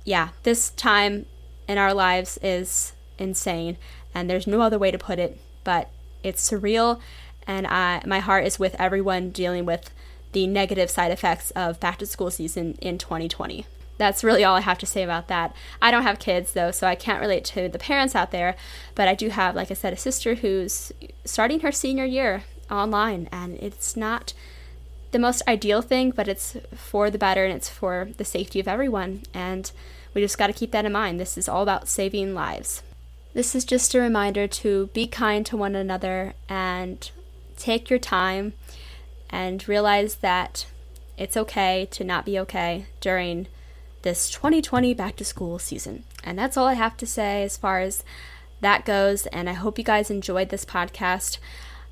yeah, 0.05 0.31
this 0.43 0.71
time 0.71 1.27
in 1.67 1.79
our 1.79 1.95
lives 1.95 2.39
is 2.43 2.93
insane, 3.19 3.77
and 4.15 4.29
there's 4.29 4.47
no 4.47 4.61
other 4.61 4.79
way 4.79 4.91
to 4.91 4.99
put 4.99 5.19
it. 5.19 5.41
But 5.65 5.91
it's 6.23 6.49
surreal, 6.49 7.01
and 7.47 7.67
I 7.67 8.03
my 8.07 8.21
heart 8.21 8.47
is 8.47 8.59
with 8.59 8.77
everyone 8.79 9.31
dealing 9.31 9.65
with 9.65 9.91
the 10.33 10.47
negative 10.47 10.91
side 10.91 11.13
effects 11.13 11.51
of 11.53 11.81
back 11.81 11.99
to 11.99 12.07
school 12.07 12.31
season 12.31 12.77
in 12.81 12.99
2020. 12.99 13.67
That's 13.97 14.25
really 14.25 14.43
all 14.43 14.57
I 14.57 14.61
have 14.61 14.79
to 14.79 14.87
say 14.87 15.03
about 15.03 15.29
that. 15.29 15.55
I 15.81 15.91
don't 15.91 16.03
have 16.03 16.19
kids 16.19 16.53
though, 16.53 16.71
so 16.71 16.87
I 16.87 16.95
can't 16.95 17.21
relate 17.21 17.45
to 17.47 17.69
the 17.69 17.79
parents 17.79 18.15
out 18.15 18.33
there, 18.33 18.57
but 18.95 19.09
I 19.09 19.15
do 19.15 19.29
have, 19.29 19.55
like 19.55 19.71
I 19.71 19.75
said, 19.75 19.93
a 19.93 19.97
sister 19.97 20.37
who's 20.37 20.93
starting 21.25 21.61
her 21.61 21.73
senior 21.73 22.05
year 22.05 22.45
online, 22.71 23.29
and 23.31 23.57
it's 23.59 23.97
not 23.97 24.33
the 25.13 25.19
most 25.21 25.43
ideal 25.47 25.81
thing, 25.81 26.11
but 26.11 26.27
it's 26.27 26.57
for 26.75 27.09
the 27.09 27.19
better 27.19 27.45
and 27.45 27.55
it's 27.55 27.69
for 27.69 28.09
the 28.17 28.25
safety 28.25 28.59
of 28.59 28.67
everyone. 28.67 29.23
And 29.33 29.71
we 30.13 30.21
just 30.21 30.39
got 30.39 30.49
to 30.49 30.53
keep 30.53 30.73
that 30.73 30.85
in 30.85 30.93
mind. 30.93 31.21
This 31.21 31.39
is 31.39 31.49
all 31.49 31.63
about 31.63 31.89
saving 31.89 32.35
lives. 32.35 32.83
This 33.33 33.55
is 33.55 33.65
just 33.65 33.95
a 33.95 34.01
reminder 34.01 34.49
to 34.49 34.89
be 34.89 35.07
kind 35.07 35.47
to 35.47 35.57
one 35.57 35.77
another 35.77 36.35
and 36.49 37.11
take 37.57 37.91
your 37.91 37.99
time 37.99 38.55
and 39.31 39.67
realize 39.69 40.17
that 40.17 40.67
it's 41.17 41.37
okay 41.37 41.87
to 41.93 42.03
not 42.03 42.25
be 42.25 42.39
okay 42.41 42.87
during 43.01 43.47
this 44.05 44.31
2020 44.31 44.95
back 44.95 45.17
to 45.17 45.25
school 45.25 45.59
season. 45.59 46.05
And 46.23 46.39
that's 46.39 46.57
all 46.57 46.67
I 46.67 46.75
have 46.75 46.97
to 46.99 47.07
say 47.07 47.43
as 47.43 47.57
far 47.57 47.81
as 47.81 48.05
that 48.61 48.85
goes. 48.85 49.27
And 49.27 49.51
I 49.51 49.55
hope 49.55 49.77
you 49.77 49.85
guys 49.85 50.11
enjoyed 50.11 50.51
this 50.51 50.65
podcast. 50.65 51.39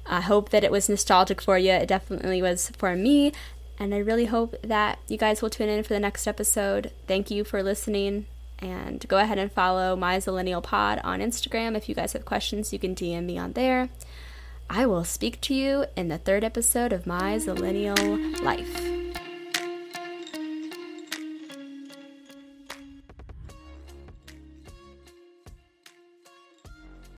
I 0.06 0.20
hope 0.20 0.50
that 0.50 0.64
it 0.64 0.70
was 0.70 0.88
nostalgic 0.88 1.40
for 1.40 1.58
you. 1.58 1.72
It 1.72 1.88
definitely 1.88 2.40
was 2.40 2.70
for 2.78 2.94
me. 2.94 3.32
And 3.78 3.94
I 3.94 3.98
really 3.98 4.26
hope 4.26 4.54
that 4.62 4.98
you 5.08 5.16
guys 5.16 5.42
will 5.42 5.50
tune 5.50 5.68
in 5.68 5.82
for 5.82 5.94
the 5.94 6.00
next 6.00 6.26
episode. 6.26 6.92
Thank 7.08 7.30
you 7.30 7.42
for 7.42 7.62
listening. 7.62 8.26
And 8.58 9.06
go 9.08 9.18
ahead 9.18 9.38
and 9.38 9.50
follow 9.50 9.96
My 9.96 10.18
Zillennial 10.18 10.62
Pod 10.62 11.00
on 11.02 11.20
Instagram. 11.20 11.76
If 11.76 11.88
you 11.88 11.94
guys 11.94 12.12
have 12.12 12.24
questions, 12.24 12.72
you 12.72 12.78
can 12.78 12.94
DM 12.94 13.24
me 13.24 13.38
on 13.38 13.54
there. 13.54 13.88
I 14.70 14.86
will 14.86 15.04
speak 15.04 15.40
to 15.42 15.54
you 15.54 15.86
in 15.96 16.08
the 16.08 16.18
third 16.18 16.44
episode 16.44 16.92
of 16.92 17.06
My 17.06 17.36
Zillennial 17.36 18.40
Life. 18.40 19.31